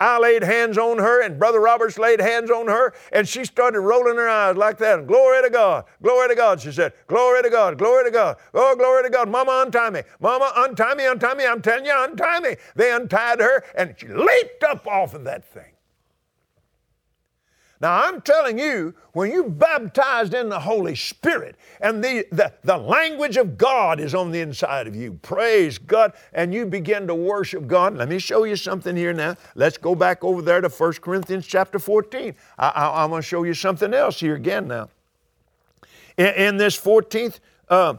I 0.00 0.18
laid 0.18 0.44
hands 0.44 0.78
on 0.78 0.98
her, 0.98 1.20
and 1.22 1.36
Brother 1.36 1.60
Roberts 1.60 1.98
laid 1.98 2.20
hands 2.20 2.50
on 2.50 2.68
her, 2.68 2.94
and 3.10 3.26
she 3.26 3.44
started 3.44 3.80
rolling 3.80 4.14
her 4.14 4.28
eyes 4.28 4.56
like 4.56 4.78
that. 4.78 5.08
Glory 5.08 5.42
to 5.42 5.50
God, 5.50 5.84
glory 6.00 6.28
to 6.28 6.36
God, 6.36 6.60
she 6.60 6.70
said. 6.70 6.92
Glory 7.08 7.42
to 7.42 7.50
God, 7.50 7.76
glory 7.76 8.04
to 8.04 8.12
God. 8.12 8.36
Oh, 8.54 8.76
glory 8.76 9.02
to 9.02 9.10
God. 9.10 9.28
Mama, 9.28 9.64
untie 9.66 9.90
me. 9.90 10.02
Mama, 10.20 10.52
untie 10.54 10.94
me, 10.94 11.06
untie 11.06 11.34
me. 11.34 11.44
I'm 11.44 11.60
telling 11.60 11.84
you, 11.84 11.92
untie 11.94 12.38
me. 12.38 12.54
They 12.76 12.92
untied 12.92 13.40
her, 13.40 13.64
and 13.74 13.96
she 13.98 14.06
leaped 14.06 14.62
up 14.62 14.86
off 14.86 15.14
of 15.14 15.24
that 15.24 15.44
thing. 15.44 15.72
Now, 17.80 18.02
I'm 18.04 18.20
telling 18.22 18.58
you, 18.58 18.92
when 19.12 19.30
you're 19.30 19.48
baptized 19.48 20.34
in 20.34 20.48
the 20.48 20.58
Holy 20.58 20.96
Spirit 20.96 21.54
and 21.80 22.02
the, 22.02 22.26
the, 22.32 22.52
the 22.64 22.76
language 22.76 23.36
of 23.36 23.56
God 23.56 24.00
is 24.00 24.16
on 24.16 24.32
the 24.32 24.40
inside 24.40 24.88
of 24.88 24.96
you, 24.96 25.12
praise 25.22 25.78
God, 25.78 26.12
and 26.32 26.52
you 26.52 26.66
begin 26.66 27.06
to 27.06 27.14
worship 27.14 27.68
God. 27.68 27.96
Let 27.96 28.08
me 28.08 28.18
show 28.18 28.42
you 28.42 28.56
something 28.56 28.96
here 28.96 29.12
now. 29.12 29.36
Let's 29.54 29.78
go 29.78 29.94
back 29.94 30.24
over 30.24 30.42
there 30.42 30.60
to 30.60 30.68
1 30.68 30.92
Corinthians 30.94 31.46
chapter 31.46 31.78
14. 31.78 32.34
I, 32.58 33.04
am 33.04 33.10
going 33.10 33.22
to 33.22 33.26
show 33.26 33.44
you 33.44 33.54
something 33.54 33.94
else 33.94 34.18
here 34.18 34.34
again 34.34 34.66
now. 34.66 34.88
In, 36.16 36.34
in 36.34 36.56
this 36.56 36.76
14th 36.76 37.38
uh, 37.68 37.94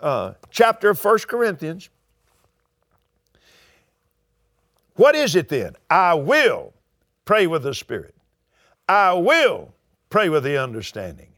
uh, 0.00 0.34
chapter 0.50 0.90
of 0.90 1.04
1 1.04 1.18
Corinthians, 1.20 1.88
what 4.94 5.16
is 5.16 5.34
it 5.34 5.48
then? 5.48 5.74
I 5.88 6.14
will 6.14 6.74
pray 7.24 7.48
with 7.48 7.64
the 7.64 7.74
Spirit. 7.74 8.14
I 8.90 9.12
will 9.12 9.72
pray 10.08 10.30
with 10.30 10.42
the 10.42 10.56
understanding. 10.56 11.28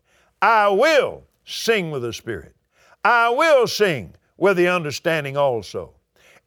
I 0.41 0.69
will 0.69 1.25
sing 1.45 1.91
with 1.91 2.01
the 2.01 2.15
Spirit. 2.15 2.57
I 3.05 3.29
will 3.29 3.67
sing 3.67 4.15
with 4.39 4.57
the 4.57 4.69
understanding 4.69 5.37
also. 5.37 5.93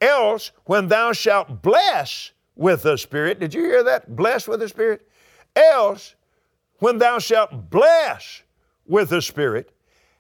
Else, 0.02 0.50
when 0.64 0.88
thou 0.88 1.14
shalt 1.14 1.62
bless 1.62 2.32
with 2.56 2.82
the 2.82 2.98
Spirit, 2.98 3.40
did 3.40 3.54
you 3.54 3.62
hear 3.62 3.84
that? 3.84 4.16
Bless 4.16 4.48
with 4.48 4.62
the 4.62 4.68
Spirit? 4.68 5.08
Else, 5.56 6.16
when 6.80 6.98
thou 6.98 7.20
shalt 7.20 7.70
bless 7.70 8.42
with 8.88 9.10
the 9.10 9.22
Spirit, 9.22 9.70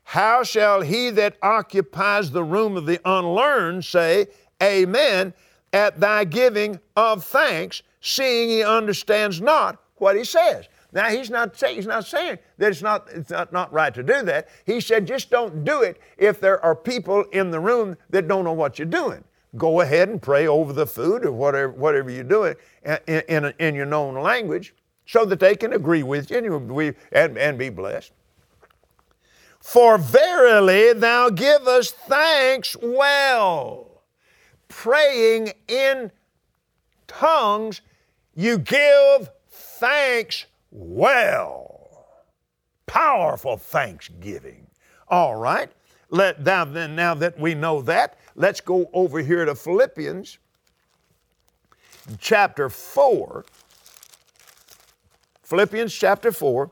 how 0.03 0.43
shall 0.43 0.81
he 0.81 1.09
that 1.09 1.35
occupies 1.41 2.29
the 2.29 2.43
room 2.43 2.77
of 2.77 2.85
the 2.85 3.01
unlearned 3.05 3.83
say, 3.83 4.27
Amen, 4.61 5.33
at 5.73 5.99
thy 5.99 6.25
giving 6.25 6.79
of 6.95 7.25
thanks, 7.25 7.81
seeing 8.01 8.49
he 8.49 8.63
understands 8.63 9.41
not 9.41 9.79
what 9.97 10.15
he 10.15 10.23
says? 10.23 10.67
Now 10.91 11.09
he's 11.09 11.29
not 11.29 11.57
saying 11.57 11.75
he's 11.75 11.87
not 11.87 12.05
saying 12.05 12.39
that 12.57 12.71
it's 12.71 12.81
not 12.81 13.07
it's 13.11 13.29
not, 13.29 13.51
not 13.51 13.71
right 13.73 13.93
to 13.93 14.03
do 14.03 14.23
that. 14.23 14.47
He 14.65 14.79
said 14.79 15.05
just 15.05 15.29
don't 15.29 15.63
do 15.63 15.81
it 15.81 15.99
if 16.17 16.39
there 16.39 16.63
are 16.63 16.75
people 16.75 17.23
in 17.31 17.51
the 17.51 17.59
room 17.59 17.97
that 18.09 18.27
don't 18.27 18.45
know 18.45 18.53
what 18.53 18.79
you're 18.79 18.85
doing. 18.85 19.23
Go 19.57 19.81
ahead 19.81 20.09
and 20.09 20.21
pray 20.21 20.47
over 20.47 20.73
the 20.73 20.85
food 20.85 21.25
or 21.25 21.31
whatever 21.31 21.71
whatever 21.71 22.09
you're 22.09 22.23
doing 22.23 22.55
in, 22.85 23.21
in, 23.27 23.53
in 23.59 23.75
your 23.75 23.85
known 23.85 24.15
language 24.15 24.73
so 25.05 25.25
that 25.25 25.39
they 25.39 25.55
can 25.55 25.73
agree 25.73 26.03
with 26.03 26.31
you 26.31 26.55
and, 26.55 26.95
and, 27.11 27.37
and 27.37 27.57
be 27.57 27.69
blessed. 27.69 28.11
For 29.59 29.97
verily 29.97 30.93
thou 30.93 31.29
givest 31.29 31.95
thanks 32.07 32.75
well, 32.81 34.03
praying 34.67 35.53
in 35.67 36.11
tongues, 37.07 37.81
you 38.35 38.57
give 38.57 39.29
thanks 39.85 40.47
well. 40.71 42.07
Powerful 42.87 43.55
thanksgiving. 43.57 44.65
All 45.09 45.35
right. 45.35 45.69
Let 46.09 46.43
now 46.43 46.65
then 46.65 46.95
now 46.95 47.13
that 47.15 47.39
we 47.39 47.53
know 47.53 47.83
that, 47.83 48.17
let's 48.35 48.61
go 48.61 48.89
over 48.93 49.19
here 49.19 49.45
to 49.45 49.53
Philippians 49.53 50.39
chapter 52.19 52.69
4. 52.69 53.45
Philippians 55.43 55.93
chapter 55.93 56.31
4, 56.31 56.71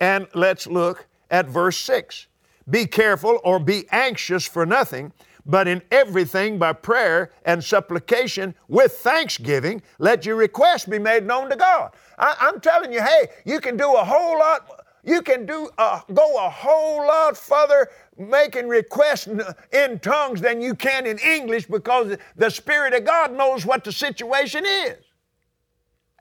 and 0.00 0.26
let's 0.34 0.66
look 0.66 1.06
at 1.30 1.46
verse 1.46 1.76
6. 1.76 2.26
Be 2.70 2.86
careful 2.86 3.40
or 3.44 3.58
be 3.58 3.84
anxious 3.90 4.46
for 4.46 4.64
nothing, 4.64 5.12
but 5.44 5.68
in 5.68 5.82
everything 5.90 6.58
by 6.58 6.72
prayer 6.72 7.30
and 7.44 7.62
supplication 7.62 8.54
with 8.68 8.92
thanksgiving, 8.92 9.82
let 9.98 10.24
your 10.24 10.36
requests 10.36 10.86
be 10.86 10.98
made 10.98 11.26
known 11.26 11.50
to 11.50 11.56
God. 11.56 11.92
I, 12.18 12.50
am 12.52 12.60
telling 12.60 12.92
you, 12.92 13.02
hey, 13.02 13.28
you 13.44 13.60
can 13.60 13.76
do 13.76 13.94
a 13.94 14.04
whole 14.04 14.38
lot. 14.38 14.84
You 15.02 15.20
can 15.20 15.44
do 15.44 15.68
a, 15.76 16.02
go 16.14 16.36
a 16.36 16.48
whole 16.48 17.06
lot 17.06 17.36
further 17.36 17.90
making 18.16 18.68
requests 18.68 19.28
in 19.72 19.98
tongues 19.98 20.40
than 20.40 20.62
you 20.62 20.74
can 20.74 21.06
in 21.06 21.18
English 21.18 21.66
because 21.66 22.16
the 22.36 22.50
Spirit 22.50 22.94
of 22.94 23.04
God 23.04 23.32
knows 23.32 23.66
what 23.66 23.84
the 23.84 23.92
situation 23.92 24.64
is. 24.64 24.96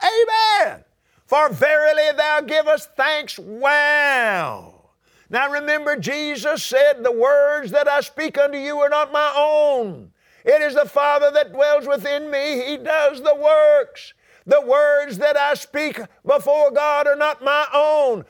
Amen. 0.03 0.83
For 1.25 1.50
verily 1.50 2.12
thou 2.17 2.41
givest 2.41 2.89
thanks 2.97 3.39
well. 3.39 4.91
Now 5.29 5.50
remember, 5.50 5.95
Jesus 5.95 6.63
said, 6.63 7.03
The 7.03 7.12
words 7.12 7.71
that 7.71 7.88
I 7.88 8.01
speak 8.01 8.38
unto 8.38 8.57
you 8.57 8.77
are 8.79 8.89
not 8.89 9.12
my 9.12 9.33
own. 9.35 10.12
It 10.45 10.62
is 10.62 10.75
the 10.75 10.88
Father 10.88 11.31
that 11.31 11.53
dwells 11.53 11.88
within 11.88 12.29
me. 12.29 12.65
He 12.65 12.77
does 12.77 13.21
the 13.21 13.35
works. 13.35 14.13
The 14.45 14.62
words 14.62 15.17
that 15.19 15.38
I 15.38 15.53
speak 15.53 16.00
before 16.25 16.71
God 16.71 17.07
are 17.07 17.15
not 17.15 17.41
my 17.41 17.65
own. 17.73 18.25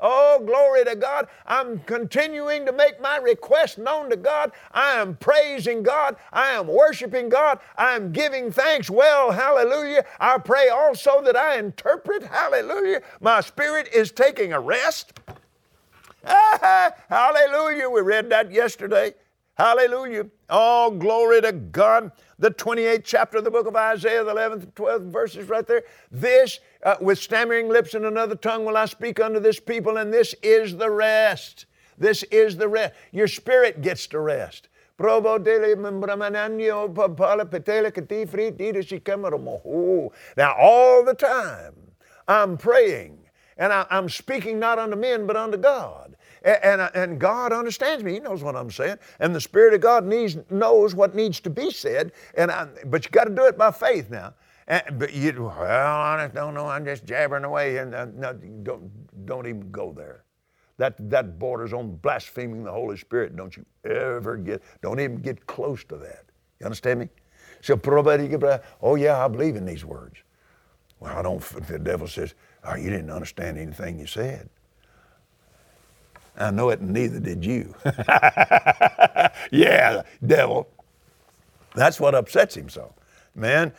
Oh, 0.00 0.42
glory 0.44 0.84
to 0.84 0.96
God. 0.96 1.28
I'm 1.46 1.78
continuing 1.80 2.66
to 2.66 2.72
make 2.72 3.00
my 3.00 3.18
request 3.18 3.78
known 3.78 4.10
to 4.10 4.16
God. 4.16 4.50
I 4.72 4.94
am 4.94 5.16
praising 5.16 5.84
God. 5.84 6.16
I 6.32 6.50
am 6.50 6.66
worshiping 6.66 7.28
God. 7.28 7.60
I 7.76 7.94
am 7.94 8.10
giving 8.12 8.50
thanks. 8.50 8.90
Well, 8.90 9.30
hallelujah. 9.30 10.04
I 10.18 10.38
pray 10.38 10.68
also 10.68 11.22
that 11.22 11.36
I 11.36 11.58
interpret. 11.58 12.24
Hallelujah. 12.24 13.02
My 13.20 13.40
spirit 13.40 13.88
is 13.94 14.10
taking 14.10 14.52
a 14.52 14.58
rest. 14.60 15.20
hallelujah. 16.24 17.88
We 17.88 18.00
read 18.00 18.30
that 18.30 18.50
yesterday. 18.50 19.14
Hallelujah. 19.56 20.26
Oh, 20.50 20.90
glory 20.90 21.40
to 21.40 21.50
God. 21.52 22.12
The 22.38 22.50
28th 22.50 23.04
chapter 23.04 23.38
of 23.38 23.44
the 23.44 23.50
book 23.50 23.66
of 23.66 23.74
Isaiah, 23.74 24.22
the 24.22 24.34
11th 24.34 24.64
and 24.64 24.74
12th 24.74 25.10
verses 25.10 25.48
right 25.48 25.66
there. 25.66 25.84
This, 26.10 26.60
uh, 26.82 26.96
with 27.00 27.18
stammering 27.18 27.70
lips 27.70 27.94
and 27.94 28.04
another 28.04 28.34
tongue, 28.34 28.66
will 28.66 28.76
I 28.76 28.84
speak 28.84 29.18
unto 29.18 29.40
this 29.40 29.58
people, 29.58 29.96
and 29.96 30.12
this 30.12 30.34
is 30.42 30.76
the 30.76 30.90
rest. 30.90 31.64
This 31.96 32.22
is 32.24 32.58
the 32.58 32.68
rest. 32.68 32.92
Your 33.12 33.28
spirit 33.28 33.80
gets 33.80 34.06
to 34.08 34.20
rest. 34.20 34.68
Now, 34.98 35.14
all 40.58 41.04
the 41.04 41.14
time, 41.18 41.74
I'm 42.28 42.58
praying 42.58 43.18
and 43.56 43.72
I, 43.72 43.86
am 43.90 44.08
speaking 44.08 44.58
not 44.58 44.78
unto 44.78 44.96
men, 44.96 45.26
but 45.26 45.36
unto 45.36 45.56
God. 45.56 46.15
And, 46.46 46.80
and, 46.80 46.90
and, 46.94 47.20
God 47.20 47.52
understands 47.52 48.04
me. 48.04 48.12
He 48.12 48.20
knows 48.20 48.44
what 48.44 48.54
I'm 48.54 48.70
saying. 48.70 48.98
And 49.18 49.34
the 49.34 49.40
Spirit 49.40 49.74
of 49.74 49.80
God 49.80 50.06
needs, 50.06 50.38
knows 50.48 50.94
what 50.94 51.12
needs 51.12 51.40
to 51.40 51.50
be 51.50 51.72
said. 51.72 52.12
And 52.36 52.52
I, 52.52 52.68
but 52.86 53.04
you 53.04 53.10
got 53.10 53.24
to 53.24 53.34
do 53.34 53.46
it 53.46 53.58
by 53.58 53.72
faith 53.72 54.10
now. 54.10 54.32
And, 54.68 54.96
but 54.96 55.12
you, 55.12 55.32
well, 55.42 55.60
I 55.60 56.22
just 56.22 56.34
don't 56.36 56.54
know. 56.54 56.68
I'm 56.68 56.84
just 56.84 57.04
jabbering 57.04 57.42
away. 57.42 57.78
And 57.78 57.96
uh, 57.96 58.06
no, 58.14 58.32
don't, 58.62 59.26
don't 59.26 59.48
even 59.48 59.72
go 59.72 59.92
there. 59.92 60.22
That, 60.78 61.10
that 61.10 61.36
borders 61.36 61.72
on 61.72 61.96
blaspheming 61.96 62.62
the 62.62 62.70
Holy 62.70 62.96
Spirit. 62.96 63.34
Don't 63.34 63.56
you 63.56 63.66
ever 63.84 64.36
get, 64.36 64.62
don't 64.82 65.00
even 65.00 65.16
get 65.16 65.44
close 65.48 65.82
to 65.84 65.96
that. 65.96 66.26
You 66.60 66.66
understand 66.66 67.00
me? 67.00 67.08
So, 67.60 67.80
oh 68.82 68.94
yeah, 68.94 69.24
I 69.24 69.26
believe 69.26 69.56
in 69.56 69.64
these 69.64 69.84
words. 69.84 70.18
Well, 71.00 71.16
I 71.16 71.22
don't, 71.22 71.42
the 71.66 71.80
devil 71.80 72.06
says, 72.06 72.34
oh, 72.62 72.76
you 72.76 72.90
didn't 72.90 73.10
understand 73.10 73.58
anything 73.58 73.98
you 73.98 74.06
said. 74.06 74.48
I 76.38 76.50
know 76.50 76.70
it, 76.70 76.80
and 76.80 76.90
neither 76.90 77.18
did 77.18 77.44
you. 77.44 77.74
yeah, 79.50 80.02
devil. 80.24 80.68
That's 81.74 81.98
what 82.00 82.14
upsets 82.14 82.56
him 82.56 82.68
so. 82.68 82.92
Man, 83.34 83.72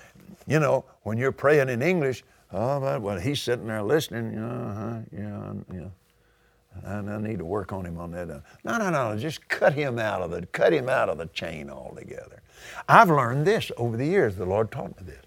you 0.48 0.60
know, 0.60 0.86
when 1.04 1.18
you're 1.18 1.32
praying 1.32 1.70
in 1.70 1.82
English, 1.82 2.24
oh, 2.54 3.00
well, 3.00 3.20
he's 3.20 3.42
sitting 3.42 3.68
there 3.68 3.84
listening, 3.84 4.38
uh-huh, 4.38 5.00
yeah, 5.12 5.54
yeah. 5.74 5.90
And 6.84 7.10
I 7.10 7.18
need 7.18 7.40
to 7.40 7.46
work 7.46 7.74
on 7.74 7.86
him 7.86 7.98
on 7.98 8.12
that. 8.12 8.28
No, 8.64 8.78
no, 8.78 8.90
no, 8.90 9.18
just 9.18 9.48
cut 9.50 9.74
him 9.74 9.98
out 9.98 10.22
of 10.22 10.32
the, 10.32 10.46
cut 10.48 10.74
him 10.74 10.90
out 10.90 11.10
of 11.10 11.18
the 11.18 11.26
chain 11.28 11.70
altogether. 11.70 12.42
I've 12.88 13.10
learned 13.10 13.46
this 13.48 13.72
over 13.78 13.98
the 13.98 14.06
years. 14.06 14.36
The 14.36 14.46
Lord 14.46 14.72
taught 14.72 14.90
me 15.00 15.08
this. 15.08 15.24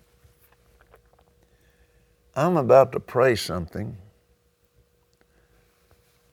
I'm 2.36 2.56
about 2.56 2.92
to 2.92 3.00
pray 3.00 3.34
something. 3.34 3.96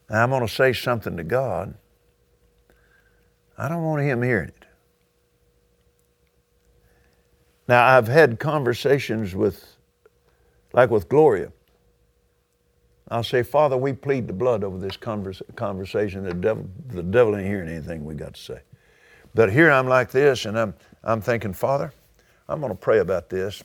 I'm 0.09 0.29
going 0.29 0.45
to 0.45 0.53
say 0.53 0.73
something 0.73 1.17
to 1.17 1.23
God. 1.23 1.75
I 3.57 3.67
don't 3.67 3.83
want 3.83 4.01
him 4.01 4.21
hearing 4.21 4.49
it. 4.49 4.65
Now, 7.67 7.85
I've 7.85 8.07
had 8.07 8.39
conversations 8.39 9.35
with, 9.35 9.77
like 10.73 10.89
with 10.89 11.09
Gloria. 11.09 11.51
I'll 13.09 13.23
say, 13.23 13.43
Father, 13.43 13.77
we 13.77 13.93
plead 13.93 14.27
the 14.27 14.33
blood 14.33 14.63
over 14.63 14.77
this 14.77 14.97
converse, 14.97 15.41
conversation. 15.55 16.23
The 16.23 16.33
devil, 16.33 16.69
the 16.87 17.03
devil 17.03 17.35
ain't 17.35 17.47
hearing 17.47 17.69
anything 17.69 18.05
we 18.05 18.15
got 18.15 18.35
to 18.35 18.41
say. 18.41 18.61
But 19.33 19.51
here 19.51 19.71
I'm 19.71 19.87
like 19.87 20.11
this, 20.11 20.45
and 20.45 20.57
I'm, 20.57 20.73
I'm 21.03 21.21
thinking, 21.21 21.53
Father, 21.53 21.93
I'm 22.49 22.59
going 22.59 22.71
to 22.71 22.77
pray 22.77 22.99
about 22.99 23.29
this, 23.29 23.63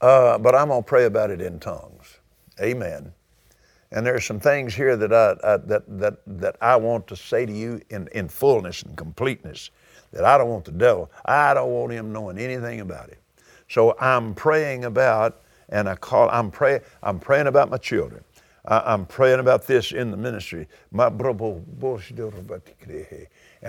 uh, 0.00 0.38
but 0.38 0.54
I'm 0.54 0.68
going 0.68 0.82
to 0.82 0.86
pray 0.86 1.04
about 1.04 1.30
it 1.30 1.40
in 1.40 1.60
tongues. 1.60 2.18
Amen. 2.60 3.12
And 3.94 4.04
there 4.04 4.14
are 4.16 4.20
some 4.20 4.40
things 4.40 4.74
here 4.74 4.96
that 4.96 5.12
I, 5.12 5.36
I, 5.44 5.56
that, 5.56 5.84
that, 6.00 6.18
that 6.26 6.56
I 6.60 6.74
want 6.74 7.06
to 7.06 7.16
say 7.16 7.46
to 7.46 7.52
you 7.52 7.80
in, 7.90 8.08
in 8.08 8.28
fullness 8.28 8.82
and 8.82 8.96
completeness 8.96 9.70
that 10.12 10.24
I 10.24 10.36
don't 10.36 10.48
want 10.48 10.64
the 10.64 10.72
devil, 10.72 11.12
I 11.24 11.54
don't 11.54 11.70
want 11.70 11.92
him 11.92 12.12
knowing 12.12 12.36
anything 12.36 12.80
about 12.80 13.08
it. 13.08 13.20
So 13.68 13.96
I'm 14.00 14.34
praying 14.34 14.84
about 14.84 15.42
and 15.68 15.88
I 15.88 15.94
call, 15.94 16.28
I'm 16.30 16.50
praying, 16.50 16.80
I'm 17.04 17.20
praying 17.20 17.46
about 17.46 17.70
my 17.70 17.76
children. 17.76 18.24
I, 18.66 18.94
am 18.94 19.06
praying 19.06 19.38
about 19.38 19.64
this 19.64 19.92
in 19.92 20.10
the 20.10 20.16
ministry. 20.16 20.66
And 20.90 21.02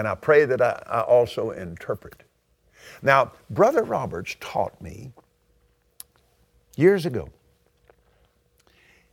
I 0.08 0.15
pray 0.15 0.45
that 0.45 0.62
I, 0.62 0.84
I 0.88 1.02
also 1.02 1.52
interpret. 1.52 2.23
Now, 3.04 3.32
Brother 3.52 3.84
Roberts 3.84 4.36
taught 4.39 4.82
me 4.82 5.12
years 6.76 7.06
ago. 7.06 7.30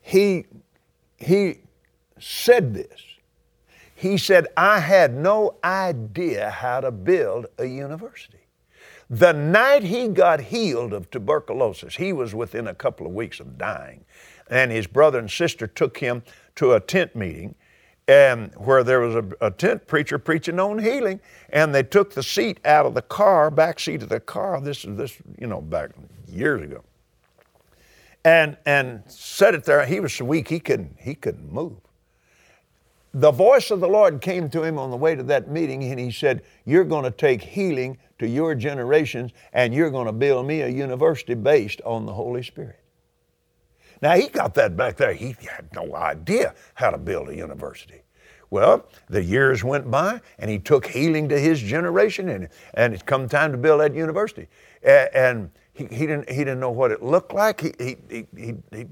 He, 0.00 0.46
he 1.22 1.60
said 2.18 2.74
this. 2.74 3.00
He 3.94 4.18
said, 4.18 4.48
I 4.56 4.80
had 4.80 5.14
no 5.14 5.56
idea 5.62 6.50
how 6.50 6.80
to 6.80 6.90
build 6.90 7.46
a 7.58 7.66
university. 7.66 8.38
The 9.08 9.32
night 9.32 9.84
he 9.84 10.08
got 10.08 10.40
healed 10.40 10.92
of 10.92 11.10
tuberculosis, 11.10 11.96
he 11.96 12.12
was 12.12 12.34
within 12.34 12.66
a 12.66 12.74
couple 12.74 13.06
of 13.06 13.12
weeks 13.12 13.40
of 13.40 13.58
dying. 13.58 14.04
And 14.50 14.72
his 14.72 14.86
brother 14.86 15.18
and 15.18 15.30
sister 15.30 15.66
took 15.66 15.98
him 15.98 16.22
to 16.56 16.72
a 16.72 16.80
tent 16.80 17.14
meeting 17.14 17.54
and 18.08 18.52
where 18.56 18.82
there 18.82 19.00
was 19.00 19.14
a, 19.14 19.24
a, 19.40 19.50
tent 19.50 19.86
preacher 19.86 20.18
preaching 20.18 20.58
on 20.58 20.78
healing, 20.78 21.20
and 21.50 21.74
they 21.74 21.82
took 21.82 22.12
the 22.12 22.22
seat 22.22 22.58
out 22.64 22.84
of 22.84 22.94
the 22.94 23.02
car, 23.02 23.50
back 23.50 23.78
seat 23.78 24.02
of 24.02 24.08
the 24.08 24.18
car. 24.18 24.60
This 24.60 24.84
is 24.84 24.96
this, 24.96 25.16
you 25.38 25.46
know, 25.46 25.60
back 25.60 25.90
years 26.26 26.62
ago, 26.62 26.82
and 28.24 28.56
and 28.66 29.02
set 29.06 29.54
it 29.54 29.64
there. 29.64 29.84
He 29.86 30.00
was 30.00 30.12
so 30.12 30.24
weak 30.24 30.48
he 30.48 30.60
couldn't 30.60 30.96
he 30.98 31.14
couldn't 31.14 31.52
move 31.52 31.78
the 33.14 33.30
voice 33.30 33.70
of 33.70 33.80
the 33.80 33.88
Lord 33.88 34.20
came 34.20 34.48
to 34.50 34.62
him 34.62 34.78
on 34.78 34.90
the 34.90 34.96
way 34.96 35.14
to 35.14 35.22
that 35.24 35.50
meeting, 35.50 35.84
and 35.84 36.00
he 36.00 36.10
said, 36.10 36.42
You're 36.64 36.84
going 36.84 37.04
to 37.04 37.10
take 37.10 37.42
healing 37.42 37.98
to 38.18 38.26
your 38.26 38.54
generations, 38.54 39.32
and 39.52 39.74
you're 39.74 39.90
going 39.90 40.06
to 40.06 40.12
build 40.12 40.46
me 40.46 40.62
a 40.62 40.68
university 40.68 41.34
based 41.34 41.80
on 41.84 42.06
the 42.06 42.12
Holy 42.12 42.42
Spirit. 42.42 42.80
Now, 44.00 44.16
he 44.16 44.28
got 44.28 44.54
that 44.54 44.76
back 44.76 44.96
there. 44.96 45.12
He 45.12 45.36
had 45.40 45.68
no 45.74 45.94
idea 45.94 46.54
how 46.74 46.90
to 46.90 46.98
build 46.98 47.28
a 47.28 47.36
university. 47.36 48.02
Well, 48.50 48.86
the 49.08 49.22
years 49.22 49.62
went 49.62 49.90
by, 49.90 50.20
and 50.38 50.50
he 50.50 50.58
took 50.58 50.86
healing 50.86 51.28
to 51.28 51.38
his 51.38 51.60
generation, 51.60 52.28
and, 52.28 52.48
and 52.74 52.94
it's 52.94 53.02
come 53.02 53.28
time 53.28 53.52
to 53.52 53.58
build 53.58 53.80
that 53.80 53.94
university. 53.94 54.48
And, 54.82 55.10
and 55.14 55.50
he, 55.72 55.86
he, 55.86 56.06
didn't, 56.06 56.28
he 56.28 56.38
didn't 56.38 56.60
know 56.60 56.70
what 56.70 56.90
it 56.90 57.02
looked 57.02 57.32
like. 57.32 57.60
He, 57.60 57.72
he, 57.78 57.96
he, 58.10 58.26
he, 58.70 58.86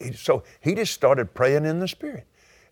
he, 0.00 0.12
so 0.12 0.42
he 0.60 0.74
just 0.74 0.94
started 0.94 1.34
praying 1.34 1.64
in 1.64 1.78
the 1.78 1.88
Spirit. 1.88 2.26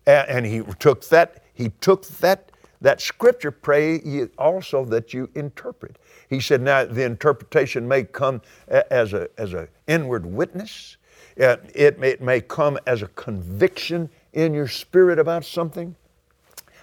And 0.05 0.45
he 0.45 0.61
took 0.79 1.07
that 1.09 1.43
he 1.53 1.69
took 1.81 2.07
that 2.07 2.51
that 2.79 3.01
scripture 3.01 3.51
pray 3.51 4.27
also 4.37 4.85
that 4.85 5.13
you 5.13 5.29
interpret. 5.35 5.97
He 6.29 6.39
said 6.39 6.61
now 6.61 6.85
the 6.85 7.03
interpretation 7.03 7.87
may 7.87 8.03
come 8.03 8.41
as 8.69 9.13
a 9.13 9.27
as 9.37 9.53
an 9.53 9.67
inward 9.85 10.25
witness. 10.25 10.97
Uh, 11.39 11.57
it 11.75 11.99
may, 11.99 12.11
it 12.11 12.21
may 12.21 12.41
come 12.41 12.79
as 12.87 13.01
a 13.01 13.07
conviction 13.09 14.09
in 14.33 14.53
your 14.53 14.67
spirit 14.67 15.19
about 15.19 15.43
something. 15.43 15.95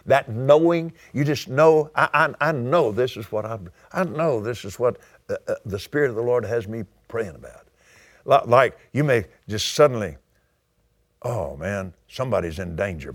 That 0.06 0.28
knowing 0.28 0.92
you 1.14 1.24
just 1.24 1.48
know 1.48 1.90
i, 1.94 2.08
I, 2.12 2.48
I 2.48 2.52
know 2.52 2.92
this 2.92 3.16
is 3.16 3.32
what 3.32 3.46
i 3.46 3.58
i 3.92 4.04
know 4.04 4.38
this 4.38 4.66
is 4.66 4.78
what 4.78 4.98
uh, 5.28 5.36
uh, 5.48 5.54
the 5.66 5.78
spirit 5.78 6.10
of 6.10 6.16
the 6.16 6.22
lord 6.22 6.44
has 6.44 6.68
me 6.68 6.84
praying 7.08 7.34
about 7.34 7.68
like 8.48 8.78
you 8.92 9.04
may 9.04 9.24
just 9.48 9.74
suddenly 9.74 10.16
Oh 11.26 11.56
man, 11.56 11.94
somebody's 12.06 12.58
in 12.58 12.76
danger. 12.76 13.10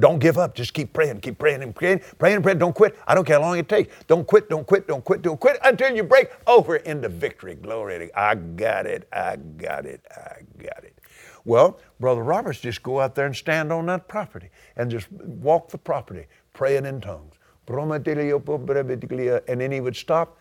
Don't 0.00 0.18
give 0.18 0.36
up. 0.36 0.54
Just 0.54 0.74
keep 0.74 0.92
praying, 0.92 1.20
keep 1.20 1.38
praying 1.38 1.62
and 1.62 1.72
praying, 1.72 2.00
praying 2.18 2.36
and 2.36 2.42
praying. 2.42 2.58
Don't 2.58 2.74
quit. 2.74 2.98
I 3.06 3.14
don't 3.14 3.24
care 3.24 3.36
how 3.36 3.42
long 3.42 3.56
it 3.56 3.68
takes. 3.68 3.94
Don't 4.08 4.26
quit, 4.26 4.48
don't 4.48 4.66
quit, 4.66 4.88
don't 4.88 5.04
quit, 5.04 5.22
don't 5.22 5.38
quit 5.38 5.58
until 5.62 5.94
you 5.94 6.02
break 6.02 6.30
over 6.48 6.76
into 6.76 7.08
victory. 7.08 7.54
Glory. 7.54 8.12
I 8.14 8.34
got 8.34 8.86
it, 8.86 9.06
I 9.12 9.36
got 9.36 9.86
it, 9.86 10.00
I 10.10 10.40
got 10.58 10.82
it. 10.82 10.98
Well, 11.44 11.78
Brother 12.00 12.24
Roberts 12.24 12.58
just 12.58 12.82
go 12.82 13.00
out 13.00 13.14
there 13.14 13.26
and 13.26 13.36
stand 13.36 13.72
on 13.72 13.86
that 13.86 14.08
property 14.08 14.50
and 14.76 14.90
just 14.90 15.10
walk 15.12 15.70
the 15.70 15.78
property, 15.78 16.26
praying 16.52 16.84
in 16.84 17.00
tongues. 17.00 17.36
And 17.66 19.60
then 19.60 19.72
he 19.72 19.80
would 19.80 19.96
stop 19.96 20.38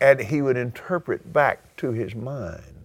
and 0.00 0.20
he 0.20 0.42
would 0.42 0.56
interpret 0.56 1.32
back 1.32 1.76
to 1.76 1.90
his 1.90 2.14
mind 2.14 2.78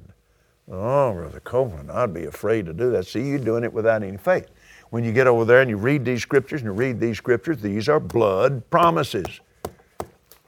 Oh, 0.71 1.13
Brother 1.13 1.41
Copeland, 1.41 1.91
I'd 1.91 2.13
be 2.13 2.25
afraid 2.25 2.65
to 2.67 2.73
do 2.73 2.89
that. 2.91 3.05
See, 3.05 3.21
you're 3.21 3.39
doing 3.39 3.63
it 3.63 3.73
without 3.73 4.01
any 4.01 4.17
faith. 4.17 4.47
When 4.91 5.03
you 5.03 5.11
get 5.11 5.27
over 5.27 5.43
there 5.43 5.61
and 5.61 5.69
you 5.69 5.77
read 5.77 6.05
these 6.05 6.21
scriptures 6.21 6.61
and 6.61 6.67
you 6.67 6.73
read 6.73 6.99
these 6.99 7.17
scriptures, 7.17 7.61
these 7.61 7.89
are 7.89 7.99
blood 7.99 8.69
promises. 8.69 9.41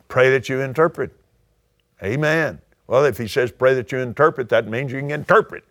Pray 0.07 0.29
that 0.29 0.47
you 0.47 0.61
interpret. 0.61 1.11
Amen. 2.01 2.61
Well, 2.87 3.03
if 3.05 3.17
he 3.17 3.27
says 3.27 3.51
pray 3.51 3.73
that 3.73 3.91
you 3.91 3.97
interpret, 3.97 4.47
that 4.49 4.67
means 4.67 4.91
you 4.91 4.99
can 4.99 5.11
interpret. 5.11 5.63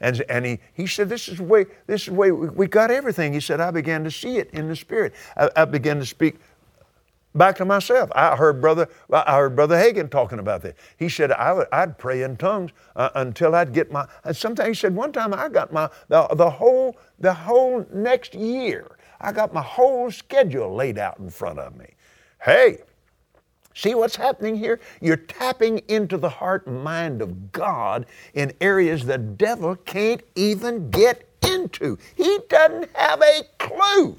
And, 0.00 0.22
and 0.28 0.44
he, 0.44 0.58
he 0.74 0.86
said, 0.86 1.08
This 1.08 1.28
is 1.28 1.38
the 1.38 1.44
way, 1.44 1.66
this 1.86 2.02
is 2.02 2.06
the 2.08 2.14
way 2.14 2.30
we, 2.30 2.48
we 2.48 2.66
got 2.66 2.90
everything. 2.90 3.32
He 3.32 3.40
said, 3.40 3.60
I 3.60 3.70
began 3.70 4.04
to 4.04 4.10
see 4.10 4.38
it 4.38 4.50
in 4.52 4.68
the 4.68 4.76
Spirit. 4.76 5.14
I, 5.36 5.50
I 5.56 5.64
began 5.64 5.98
to 5.98 6.06
speak 6.06 6.36
back 7.36 7.56
to 7.56 7.64
myself. 7.64 8.10
I 8.14 8.34
heard 8.34 8.60
brother, 8.60 8.88
I 9.10 9.36
heard 9.36 9.54
brother 9.54 9.76
Hagin 9.76 10.10
talking 10.10 10.38
about 10.38 10.62
this. 10.62 10.74
He 10.96 11.08
said 11.08 11.30
I 11.32 11.52
would, 11.52 11.68
I'd 11.72 11.98
pray 11.98 12.22
in 12.22 12.36
tongues 12.36 12.72
uh, 12.96 13.10
until 13.14 13.54
I'd 13.54 13.72
get 13.72 13.92
my. 13.92 14.06
And 14.24 14.36
sometimes 14.36 14.68
he 14.68 14.74
said 14.74 14.94
one 14.94 15.12
time 15.12 15.34
I 15.34 15.48
got 15.48 15.72
my 15.72 15.88
the, 16.08 16.26
the 16.34 16.50
whole 16.50 16.96
the 17.18 17.32
whole 17.32 17.86
next 17.92 18.34
year. 18.34 18.96
I 19.20 19.32
got 19.32 19.54
my 19.54 19.62
whole 19.62 20.10
schedule 20.10 20.74
laid 20.74 20.98
out 20.98 21.18
in 21.18 21.30
front 21.30 21.58
of 21.58 21.76
me. 21.76 21.86
Hey, 22.42 22.78
See 23.76 23.94
what's 23.94 24.16
happening 24.16 24.56
here? 24.56 24.80
You're 25.02 25.18
tapping 25.18 25.82
into 25.88 26.16
the 26.16 26.30
heart 26.30 26.66
and 26.66 26.82
mind 26.82 27.20
of 27.20 27.52
God 27.52 28.06
in 28.32 28.54
areas 28.58 29.04
the 29.04 29.18
devil 29.18 29.76
can't 29.76 30.22
even 30.34 30.90
get 30.90 31.28
into. 31.46 31.98
He 32.14 32.38
doesn't 32.48 32.88
have 32.96 33.20
a 33.20 33.42
clue. 33.58 34.16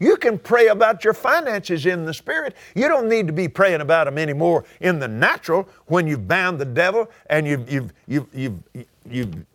You 0.00 0.16
can 0.16 0.40
pray 0.40 0.66
about 0.68 1.04
your 1.04 1.14
finances 1.14 1.86
in 1.86 2.04
the 2.04 2.12
spirit. 2.12 2.56
You 2.74 2.88
don't 2.88 3.08
need 3.08 3.28
to 3.28 3.32
be 3.32 3.46
praying 3.46 3.80
about 3.80 4.06
them 4.06 4.18
anymore 4.18 4.64
in 4.80 4.98
the 4.98 5.06
natural 5.06 5.68
when 5.86 6.08
you've 6.08 6.26
bound 6.26 6.58
the 6.58 6.64
devil 6.64 7.08
and 7.30 7.46
you've, 7.46 7.70
you've, 7.70 7.92
you've, 8.08 8.26
you've, 8.34 8.86
you've 9.08 9.46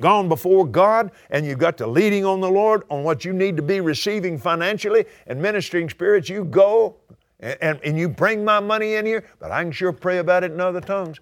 gone 0.00 0.28
before 0.28 0.66
God 0.66 1.10
and 1.30 1.44
you've 1.44 1.58
got 1.58 1.78
the 1.78 1.88
leading 1.88 2.24
on 2.24 2.40
the 2.40 2.50
Lord 2.50 2.84
on 2.90 3.02
what 3.02 3.24
you 3.24 3.32
need 3.32 3.56
to 3.56 3.62
be 3.62 3.80
receiving 3.80 4.38
financially 4.38 5.04
and 5.26 5.42
ministering 5.42 5.90
spirits. 5.90 6.28
You 6.28 6.44
go 6.44 6.94
and, 7.42 7.58
and, 7.60 7.80
and, 7.84 7.98
you 7.98 8.08
bring 8.08 8.44
my 8.44 8.60
money 8.60 8.94
in 8.94 9.04
here, 9.04 9.24
but 9.40 9.50
I 9.50 9.64
can 9.64 9.72
sure 9.72 9.92
pray 9.92 10.18
about 10.18 10.44
it 10.44 10.52
in 10.52 10.60
other 10.60 10.80
tongues. 10.80 11.18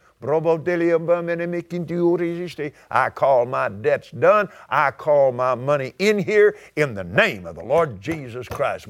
I 2.90 3.08
call 3.08 3.46
my 3.46 3.68
debts 3.70 4.10
done. 4.10 4.48
I 4.68 4.90
call 4.90 5.32
my 5.32 5.54
money 5.54 5.94
in 5.98 6.18
here 6.18 6.58
in 6.76 6.92
the 6.92 7.04
name 7.04 7.46
of 7.46 7.54
the 7.56 7.64
Lord 7.64 8.02
Jesus 8.02 8.46
Christ. 8.48 8.86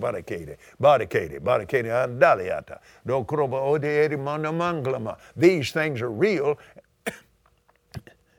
These 5.36 5.72
things 5.72 6.02
are 6.02 6.10
real, 6.10 6.58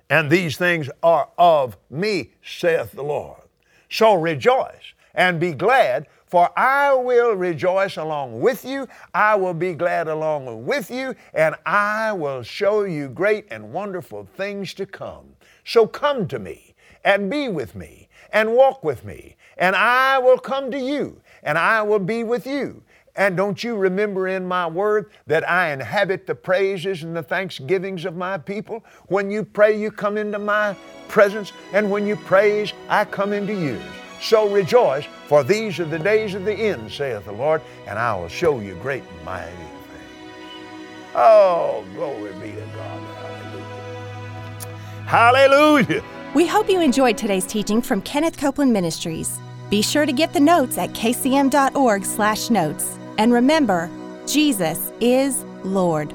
and 0.09 0.29
these 0.29 0.57
things 0.57 0.89
are 1.01 1.29
of 1.37 1.77
me, 1.89 2.31
saith 2.43 2.91
the 2.91 3.03
Lord. 3.03 3.41
So 3.89 4.15
rejoice 4.15 4.93
and 5.13 5.39
be 5.39 5.53
glad 5.53 6.07
for 6.31 6.49
I 6.57 6.93
will 6.93 7.33
rejoice 7.33 7.97
along 7.97 8.39
with 8.39 8.63
you, 8.63 8.87
I 9.13 9.35
will 9.35 9.53
be 9.53 9.73
glad 9.73 10.07
along 10.07 10.65
with 10.65 10.89
you, 10.89 11.13
and 11.33 11.55
I 11.65 12.13
will 12.13 12.41
show 12.41 12.83
you 12.83 13.09
great 13.09 13.47
and 13.51 13.73
wonderful 13.73 14.25
things 14.37 14.73
to 14.75 14.85
come. 14.85 15.25
So 15.65 15.85
come 15.85 16.29
to 16.29 16.39
me 16.39 16.73
and 17.03 17.29
be 17.29 17.49
with 17.49 17.75
me 17.75 18.07
and 18.31 18.55
walk 18.55 18.81
with 18.81 19.03
me, 19.03 19.35
and 19.57 19.75
I 19.75 20.19
will 20.19 20.37
come 20.37 20.71
to 20.71 20.79
you 20.79 21.21
and 21.43 21.57
I 21.57 21.81
will 21.81 21.99
be 21.99 22.23
with 22.23 22.47
you. 22.47 22.81
And 23.17 23.35
don't 23.35 23.61
you 23.61 23.75
remember 23.75 24.29
in 24.29 24.47
my 24.47 24.67
word 24.67 25.11
that 25.27 25.47
I 25.49 25.73
inhabit 25.73 26.27
the 26.27 26.35
praises 26.35 27.03
and 27.03 27.13
the 27.13 27.23
thanksgivings 27.23 28.05
of 28.05 28.15
my 28.15 28.37
people? 28.37 28.85
When 29.07 29.29
you 29.29 29.43
pray, 29.43 29.77
you 29.77 29.91
come 29.91 30.15
into 30.15 30.39
my 30.39 30.77
presence, 31.09 31.51
and 31.73 31.91
when 31.91 32.07
you 32.07 32.15
praise, 32.15 32.71
I 32.87 33.03
come 33.03 33.33
into 33.33 33.53
yours. 33.53 33.81
So 34.21 34.47
rejoice, 34.47 35.05
for 35.25 35.43
these 35.43 35.79
are 35.79 35.85
the 35.85 35.97
days 35.97 36.35
of 36.35 36.45
the 36.45 36.53
end, 36.53 36.91
saith 36.91 37.25
the 37.25 37.31
Lord, 37.31 37.63
and 37.87 37.97
I 37.97 38.13
will 38.15 38.27
show 38.27 38.59
you 38.59 38.75
great 38.75 39.01
and 39.03 39.25
mighty 39.25 39.51
things. 39.51 39.69
Oh, 41.15 41.83
glory 41.95 42.31
be 42.33 42.51
to 42.51 42.67
God. 42.75 43.01
Hallelujah. 45.05 45.07
Hallelujah. 45.07 46.03
We 46.35 46.45
hope 46.47 46.69
you 46.69 46.79
enjoyed 46.79 47.17
today's 47.17 47.45
teaching 47.45 47.81
from 47.81 48.01
Kenneth 48.03 48.37
Copeland 48.37 48.71
Ministries. 48.71 49.37
Be 49.69 49.81
sure 49.81 50.05
to 50.05 50.13
get 50.13 50.31
the 50.33 50.39
notes 50.39 50.77
at 50.77 50.93
kcm.org/notes. 50.93 52.97
And 53.17 53.33
remember, 53.33 53.89
Jesus 54.27 54.91
is 55.01 55.43
Lord. 55.63 56.13